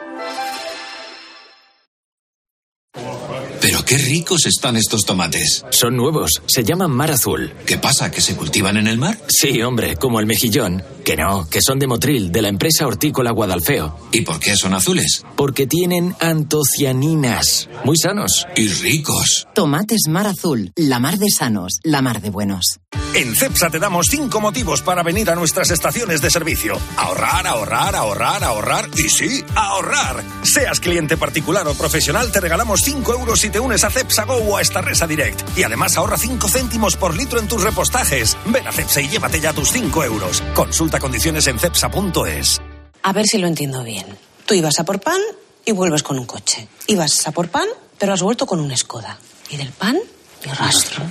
[3.91, 5.65] Qué ricos están estos tomates.
[5.69, 7.51] Son nuevos, se llaman mar azul.
[7.65, 8.09] ¿Qué pasa?
[8.09, 9.17] ¿Que se cultivan en el mar?
[9.27, 10.81] Sí, hombre, como el mejillón.
[11.03, 13.97] Que no, que son de Motril, de la empresa hortícola Guadalfeo.
[14.13, 15.25] ¿Y por qué son azules?
[15.35, 17.67] Porque tienen antocianinas.
[17.83, 18.47] Muy sanos.
[18.55, 19.49] Y ricos.
[19.53, 22.79] Tomates mar azul, la mar de sanos, la mar de buenos.
[23.13, 26.77] En CEPSA te damos cinco motivos para venir a nuestras estaciones de servicio.
[26.95, 30.23] Ahorrar, ahorrar, ahorrar, ahorrar y sí, ahorrar.
[30.43, 34.35] Seas cliente particular o profesional, te regalamos 5 euros si te unes a CEPSA Go
[34.35, 35.57] o a esta Resa Direct.
[35.57, 38.37] Y además ahorra 5 céntimos por litro en tus repostajes.
[38.45, 40.43] Ven a CEPSA y llévate ya tus 5 euros.
[40.53, 42.61] Consulta condiciones en CEPSA.es.
[43.03, 44.05] A ver si lo entiendo bien.
[44.45, 45.19] Tú ibas a por pan
[45.65, 46.67] y vuelves con un coche.
[46.87, 47.67] Ibas a por pan,
[47.97, 49.17] pero has vuelto con un Skoda.
[49.49, 49.97] Y del pan,
[50.45, 51.03] ni rastro.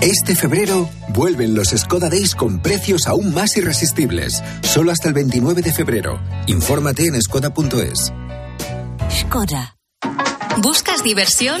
[0.00, 4.42] Este febrero vuelven los Skoda Days con precios aún más irresistibles.
[4.62, 6.20] Solo hasta el 29 de febrero.
[6.46, 8.12] Infórmate en skoda.es.
[9.10, 9.76] Skoda.
[10.58, 11.60] ¿Buscas diversión?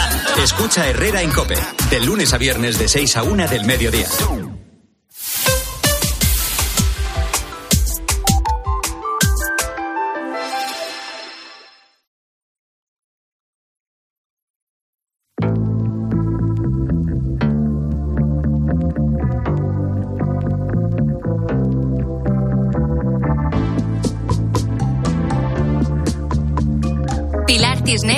[0.43, 1.55] Escucha Herrera en Cope,
[1.89, 4.07] de lunes a viernes de 6 a 1 del mediodía.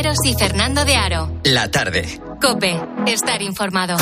[0.04, 1.30] Cisneros y Fernando de Aro.
[1.45, 2.20] La tarde.
[2.41, 2.78] Cope,
[3.08, 3.95] estar informado.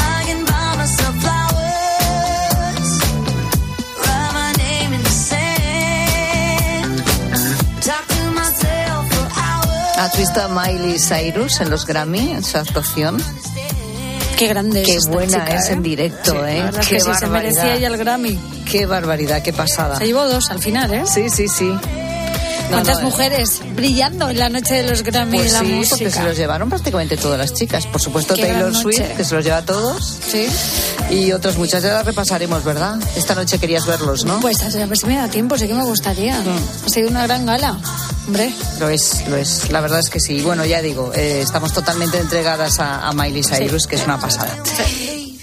[9.97, 13.17] ¿Has visto a Miley Cyrus en los Grammy, en su actuación?
[14.37, 15.73] Qué grande Qué es buena chica, es ¿eh?
[15.73, 16.69] en directo, Sí, ¿eh?
[16.73, 17.29] Qué que sí, se barbaridad.
[17.31, 18.39] merecía ella el Grammy.
[18.69, 19.97] Qué barbaridad, qué pasada.
[19.97, 21.03] Se llevó dos al final, ¿eh?
[21.05, 21.71] Sí, sí, sí.
[22.71, 25.95] ¿Cuántas no, mujeres brillando en la noche de los Grammy Pues de la sí, música?
[25.97, 27.85] porque se los llevaron prácticamente todas las chicas.
[27.87, 30.17] Por supuesto, Qué Taylor Swift, que se los lleva a todos.
[30.29, 30.47] Sí.
[31.09, 31.83] Y otras muchas.
[31.83, 32.97] Ya las repasaremos, ¿verdad?
[33.15, 34.39] Esta noche querías verlos, ¿no?
[34.39, 36.39] Pues a ver si me da tiempo, sí que me gustaría.
[36.85, 37.77] Ha sido una gran gala.
[38.27, 38.53] Hombre.
[38.79, 39.69] Lo es, lo es.
[39.71, 40.41] La verdad es que sí.
[40.41, 44.55] Bueno, ya digo, eh, estamos totalmente entregadas a, a Miley Cyrus, que es una pasada.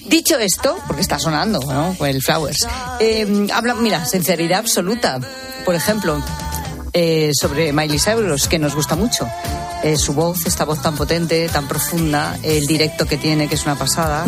[0.07, 1.95] Dicho esto, porque está sonando, ¿no?
[2.07, 2.67] El Flowers.
[3.01, 5.21] eh, habla, mira, sinceridad absoluta.
[5.67, 6.23] Por ejemplo,
[7.01, 9.29] eh, sobre Miley Cyrus, que nos gusta mucho.
[9.85, 13.63] Eh, su voz, esta voz tan potente, tan profunda, el directo que tiene, que es
[13.63, 14.27] una pasada.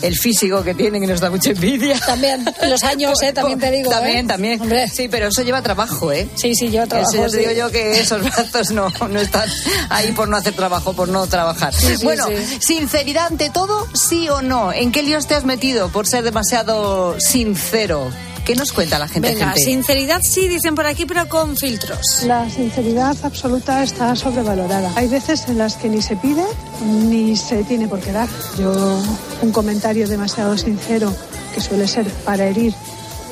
[0.00, 2.00] El físico que tiene, que nos da mucha envidia.
[2.00, 3.34] También, los años, ¿eh?
[3.34, 4.28] También te digo, También, ¿eh?
[4.28, 4.88] también.
[4.90, 6.26] Sí, pero eso lleva trabajo, ¿eh?
[6.36, 7.12] Sí, sí, lleva trabajo.
[7.12, 7.36] Eso sí.
[7.36, 9.46] digo yo que esos brazos no, no están
[9.90, 11.74] ahí por no hacer trabajo, por no trabajar.
[11.74, 12.24] Sí, sí, bueno,
[12.60, 14.72] sinceridad ante todo, sí o no.
[14.72, 18.10] ¿En qué líos te has metido por ser demasiado sincero?
[18.50, 19.28] ¿Qué nos cuenta la gente?
[19.28, 19.60] Venga, gente?
[19.60, 22.24] sinceridad sí, dicen por aquí, pero con filtros.
[22.26, 24.90] La sinceridad absoluta está sobrevalorada.
[24.96, 26.42] Hay veces en las que ni se pide
[26.84, 28.28] ni se tiene por qué dar.
[28.58, 28.98] Yo,
[29.42, 31.14] un comentario demasiado sincero,
[31.54, 32.74] que suele ser para herir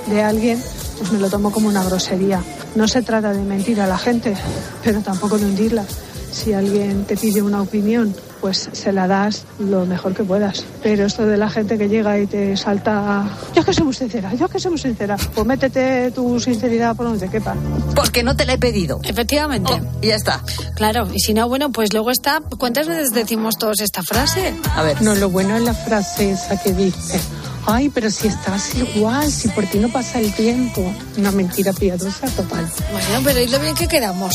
[0.06, 0.62] de alguien,
[0.98, 2.40] pues me lo tomo como una grosería.
[2.76, 4.36] No se trata de mentir a la gente,
[4.84, 5.84] pero tampoco de hundirla.
[6.30, 10.64] Si alguien te pide una opinión, pues se la das lo mejor que puedas.
[10.82, 13.24] Pero esto de la gente que llega y te salta,
[13.54, 16.38] yo es que soy muy sincera, yo es que soy muy sincera, pues métete tu
[16.38, 17.54] sinceridad por donde quepa.
[17.94, 19.00] Porque no te la he pedido.
[19.02, 19.72] Efectivamente.
[20.02, 20.42] y ya está.
[20.74, 22.40] Claro, y si no, bueno, pues luego está.
[22.58, 24.54] ¿Cuántas veces decimos todos esta frase?
[24.76, 25.02] A ver.
[25.02, 27.20] No, lo bueno es la frase esa que dice,
[27.66, 30.92] ay, pero si estás igual, si por ti no pasa el tiempo.
[31.16, 32.68] Una mentira piadosa total.
[32.92, 34.34] Bueno, pero ¿y lo bien que quedamos?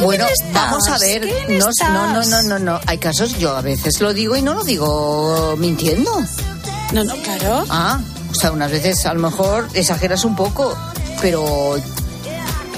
[0.00, 1.22] Bueno, vamos a ver.
[1.46, 2.80] ¿Quién No, no, no, no, no, no.
[2.86, 6.10] Hay casos, yo a veces lo digo y no lo digo mintiendo.
[6.92, 7.64] No, no, claro.
[7.70, 10.76] Ah, o sea, unas veces a lo mejor exageras un poco,
[11.20, 11.76] pero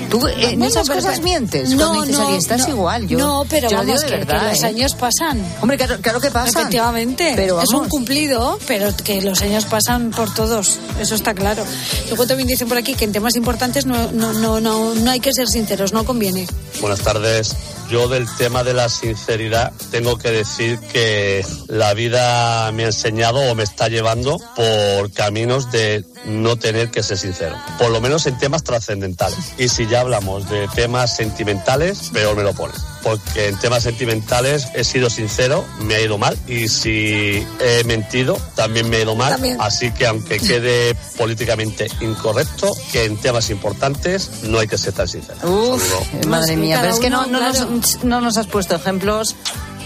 [0.07, 1.70] tú eh, en esas cosas pero- mientes.
[1.70, 2.74] No, cuando dices, no, "Oye, estás no.
[2.74, 3.07] igual.
[3.09, 4.66] Yo, no, pero yo digo vamos, que, verdad, que los ¿eh?
[4.66, 5.44] años pasan.
[5.61, 6.48] Hombre, claro, claro que pasan.
[6.61, 7.32] Efectivamente.
[7.36, 10.78] Pero es un cumplido, pero que los años pasan por todos.
[11.00, 11.64] Eso está claro.
[12.09, 15.20] Luego también dicen por aquí que en temas importantes no, no, no, no, no hay
[15.20, 16.46] que ser sinceros, no conviene.
[16.80, 17.54] Buenas tardes.
[17.91, 23.39] Yo del tema de la sinceridad tengo que decir que la vida me ha enseñado
[23.39, 27.57] o me está llevando por caminos de no tener que ser sincero.
[27.78, 29.55] Por lo menos en temas trascendentales.
[29.59, 32.95] Y si ya hablamos de temas sentimentales, peor me lo pones.
[33.07, 38.36] Porque en temas sentimentales he sido sincero, me ha ido mal y si he mentido
[38.57, 39.30] también me ha ido mal.
[39.30, 39.61] También.
[39.61, 45.07] Así que aunque quede políticamente incorrecto, que en temas importantes no hay que ser tan
[45.07, 45.38] sincero.
[45.48, 47.70] Uf, madre mía, pero es que no, uno, no, claro.
[47.70, 49.36] nos, no nos has puesto ejemplos.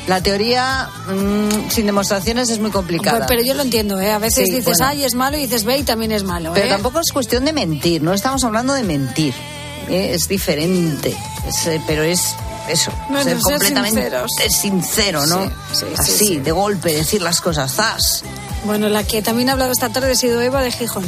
[0.07, 3.27] La teoría mm, sin demostraciones es muy complicada.
[3.27, 4.13] Pero yo lo entiendo, ¿eh?
[4.13, 4.87] A veces Sí, dices, bueno.
[4.87, 6.71] ay, es malo, y dices, ve, y también es malo, Pero ¿eh?
[6.71, 9.35] tampoco es cuestión de mentir, no estamos hablando de mentir.
[9.91, 10.13] ¿eh?
[10.15, 11.15] Es diferente,
[11.47, 12.35] es, eh, pero es
[12.69, 12.93] eso,
[13.23, 14.31] ser completamente sinceros.
[14.51, 15.45] sincero, ¿no?
[15.45, 16.39] Sí, sí, sí, Así, sí.
[16.39, 18.23] de golpe, decir las cosas, ¡zas!
[18.65, 21.05] Bueno, la que también ha hablado esta tarde ha sido Eva de Gijón.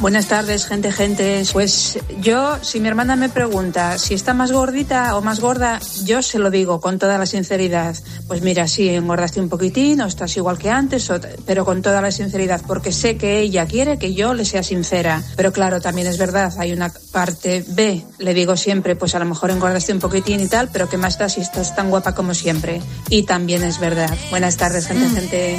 [0.00, 1.44] Buenas tardes, gente, gente.
[1.52, 6.22] Pues yo, si mi hermana me pregunta si está más gordita o más gorda, yo
[6.22, 7.94] se lo digo con toda la sinceridad.
[8.26, 12.00] Pues mira, sí, engordaste un poquitín o estás igual que antes, o- pero con toda
[12.00, 15.22] la sinceridad, porque sé que ella quiere que yo le sea sincera.
[15.36, 18.02] Pero claro, también es verdad, hay una parte B.
[18.18, 21.16] Le digo siempre, pues a lo mejor engordaste un poquitín y tal, pero que más
[21.18, 22.80] da si estás tan guapa como siempre.
[23.08, 24.10] Y también es verdad.
[24.30, 25.58] Buenas tardes, gente, gente.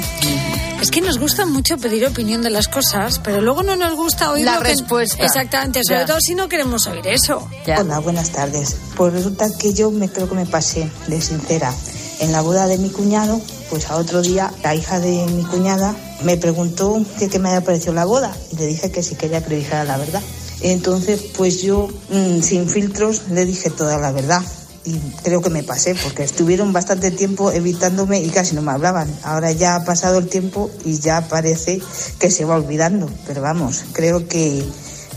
[0.84, 4.30] Es que nos gusta mucho pedir opinión de las cosas, pero luego no nos gusta
[4.30, 5.24] oír La lo que- respuesta.
[5.24, 6.06] Exactamente, sobre Ya.
[6.06, 7.48] todo si no queremos oír eso.
[7.78, 8.76] Hola, buenas tardes.
[8.94, 11.72] Pues resulta que yo me creo que me pasé de sincera.
[12.20, 15.96] En la boda de mi cuñado, pues a otro día, la hija de mi cuñada
[16.22, 19.42] me preguntó que qué me había parecido la boda y le dije que sí quería
[19.42, 20.20] que le dijera la verdad.
[20.60, 24.42] Entonces, pues yo, mm, sin filtros, le dije toda la verdad.
[24.84, 29.08] Y creo que me pasé, porque estuvieron bastante tiempo evitándome y casi no me hablaban.
[29.22, 31.80] Ahora ya ha pasado el tiempo y ya parece
[32.18, 33.08] que se va olvidando.
[33.26, 34.62] Pero vamos, creo que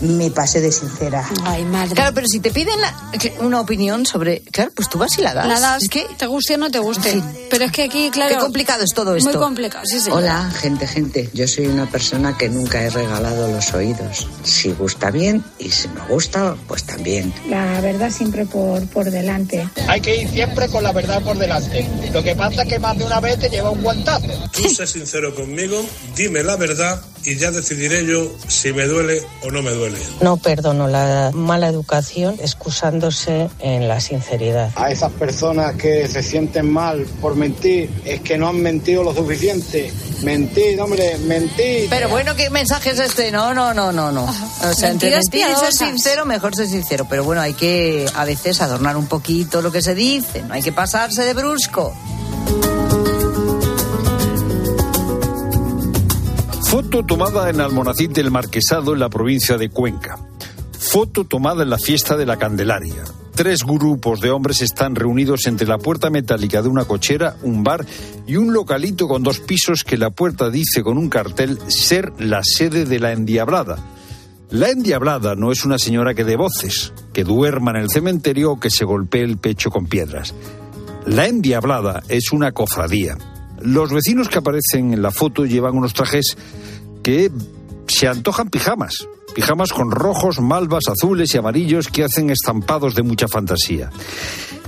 [0.00, 1.28] me pasé de sincera.
[1.44, 1.94] Ay, madre.
[1.94, 2.94] Claro, pero si te piden la-
[3.40, 4.40] una opinión sobre...
[4.42, 5.46] Claro, pues tú vas y la das.
[5.46, 7.20] La das, Es que te guste o no te guste.
[7.50, 8.34] Pero es que aquí, claro.
[8.36, 9.30] Qué complicado es todo esto.
[9.30, 10.10] Muy complicado, sí, sí.
[10.10, 11.28] Hola, gente, gente.
[11.34, 14.26] Yo soy una persona que nunca he regalado los oídos.
[14.44, 17.32] Si gusta bien y si no gusta, pues también.
[17.48, 19.68] La verdad siempre por, por delante.
[19.88, 21.88] Hay que ir siempre con la verdad por delante.
[22.12, 24.26] Lo que pasa es que más de una vez te lleva un guantazo.
[24.52, 25.84] Tú sé sincero conmigo,
[26.16, 29.98] dime la verdad y ya decidiré yo si me duele o no me duele.
[30.22, 34.72] No perdono la mala educación excusándose en la sinceridad.
[34.76, 39.14] A esas personas que se sienten mal por mentir, es que no han mentido lo
[39.14, 39.92] suficiente.
[40.22, 41.90] Mentir, hombre, mentir.
[41.90, 43.30] Pero bueno, ¿qué mensaje es este?
[43.30, 44.24] No, no, no, no, no.
[44.24, 47.06] O sea, entre mentir y ser sincero, mejor ser sincero.
[47.10, 50.42] Pero bueno, hay que a veces adornar un poquito lo que se dice.
[50.42, 51.94] No hay que pasarse de brusco.
[56.68, 60.18] Foto tomada en Almonacid del Marquesado, en la provincia de Cuenca.
[60.78, 63.04] Foto tomada en la fiesta de la Candelaria.
[63.34, 67.86] Tres grupos de hombres están reunidos entre la puerta metálica de una cochera, un bar
[68.26, 72.42] y un localito con dos pisos que la puerta dice con un cartel ser la
[72.44, 73.78] sede de la endiablada.
[74.50, 78.60] La endiablada no es una señora que dé voces, que duerma en el cementerio o
[78.60, 80.34] que se golpee el pecho con piedras.
[81.06, 83.16] La endiablada es una cofradía.
[83.60, 86.36] Los vecinos que aparecen en la foto llevan unos trajes
[87.02, 87.30] que
[87.86, 89.08] se antojan pijamas.
[89.34, 93.90] Pijamas con rojos, malvas, azules y amarillos que hacen estampados de mucha fantasía.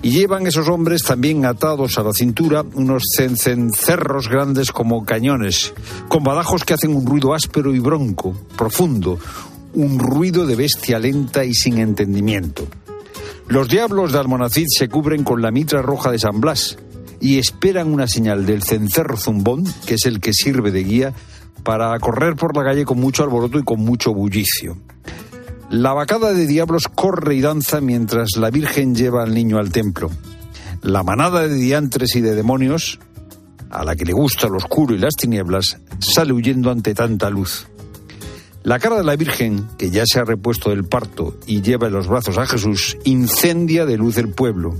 [0.03, 5.73] Y llevan esos hombres también atados a la cintura unos cencerros grandes como cañones,
[6.09, 9.19] con badajos que hacen un ruido áspero y bronco, profundo,
[9.75, 12.67] un ruido de bestia lenta y sin entendimiento.
[13.49, 16.79] Los diablos de Almonacid se cubren con la mitra roja de San Blas
[17.21, 21.15] y esperan una señal del cencerro zumbón, que es el que sirve de guía,
[21.63, 24.79] para correr por la calle con mucho alboroto y con mucho bullicio.
[25.71, 30.11] La vacada de diablos corre y danza mientras la Virgen lleva al niño al templo.
[30.83, 32.99] La manada de diantres y de demonios,
[33.71, 37.69] a la que le gusta lo oscuro y las tinieblas, sale huyendo ante tanta luz.
[38.63, 41.93] La cara de la Virgen, que ya se ha repuesto del parto y lleva en
[41.93, 44.75] los brazos a Jesús, incendia de luz el pueblo.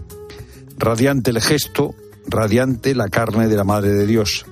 [0.77, 1.95] Radiante el gesto,
[2.31, 4.47] radiante la carne de la Madre de Dios.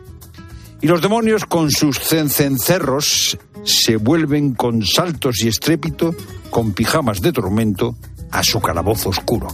[0.81, 6.15] Y los demonios con sus cencerros se vuelven con saltos y estrépito,
[6.51, 7.97] con pijamas de tormento,
[8.31, 9.49] a su calabozo oscuro.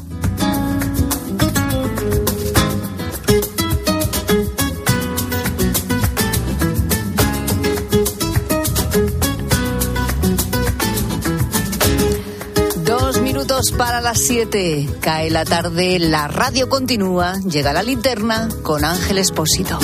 [13.72, 14.88] Para las siete.
[15.00, 19.78] Cae la tarde, la radio continúa, llega la linterna con Ángel Espósito.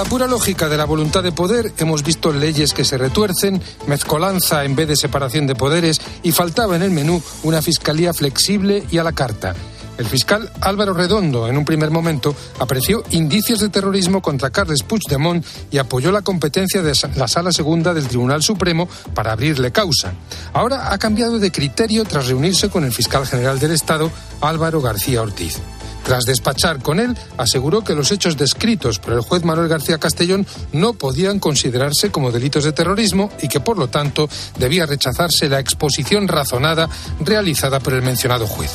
[0.00, 4.64] La pura lógica de la voluntad de poder, hemos visto leyes que se retuercen, mezcolanza
[4.64, 8.96] en vez de separación de poderes y faltaba en el menú una fiscalía flexible y
[8.96, 9.54] a la carta.
[9.98, 15.44] El fiscal Álvaro Redondo, en un primer momento, apreció indicios de terrorismo contra Carles Puigdemont
[15.70, 20.14] y apoyó la competencia de la Sala Segunda del Tribunal Supremo para abrirle causa.
[20.54, 25.20] Ahora ha cambiado de criterio tras reunirse con el fiscal general del Estado, Álvaro García
[25.20, 25.60] Ortiz.
[26.04, 30.46] Tras despachar con él, aseguró que los hechos descritos por el juez Manuel García Castellón
[30.72, 34.28] no podían considerarse como delitos de terrorismo y que, por lo tanto,
[34.58, 36.88] debía rechazarse la exposición razonada
[37.20, 38.70] realizada por el mencionado juez.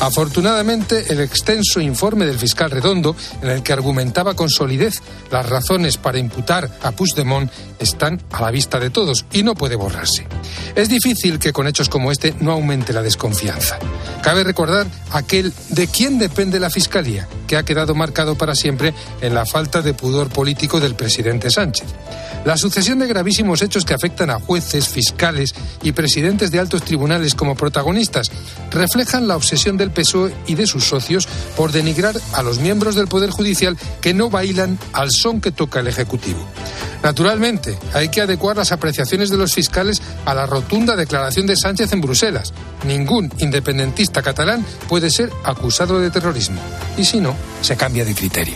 [0.00, 5.96] Afortunadamente, el extenso informe del fiscal Redondo, en el que argumentaba con solidez las razones
[5.96, 10.26] para imputar a Puigdemont, están a la vista de todos y no puede borrarse.
[10.74, 13.78] Es difícil que con hechos como este no aumente la desconfianza.
[14.22, 19.46] Cabe recordar aquel de quién depende Fiscalía, que ha quedado marcado para siempre en la
[19.46, 21.86] falta de pudor político del presidente Sánchez.
[22.44, 27.34] La sucesión de gravísimos hechos que afectan a jueces, fiscales y presidentes de altos tribunales
[27.34, 28.30] como protagonistas
[28.70, 33.08] reflejan la obsesión del PSOE y de sus socios por denigrar a los miembros del
[33.08, 36.46] Poder Judicial que no bailan al son que toca el Ejecutivo.
[37.02, 41.92] Naturalmente, hay que adecuar las apreciaciones de los fiscales a la rotunda declaración de Sánchez
[41.92, 42.52] en Bruselas.
[42.86, 46.55] Ningún independentista catalán puede ser acusado de terrorismo.
[46.96, 48.54] Y si no, se cambia de criterio.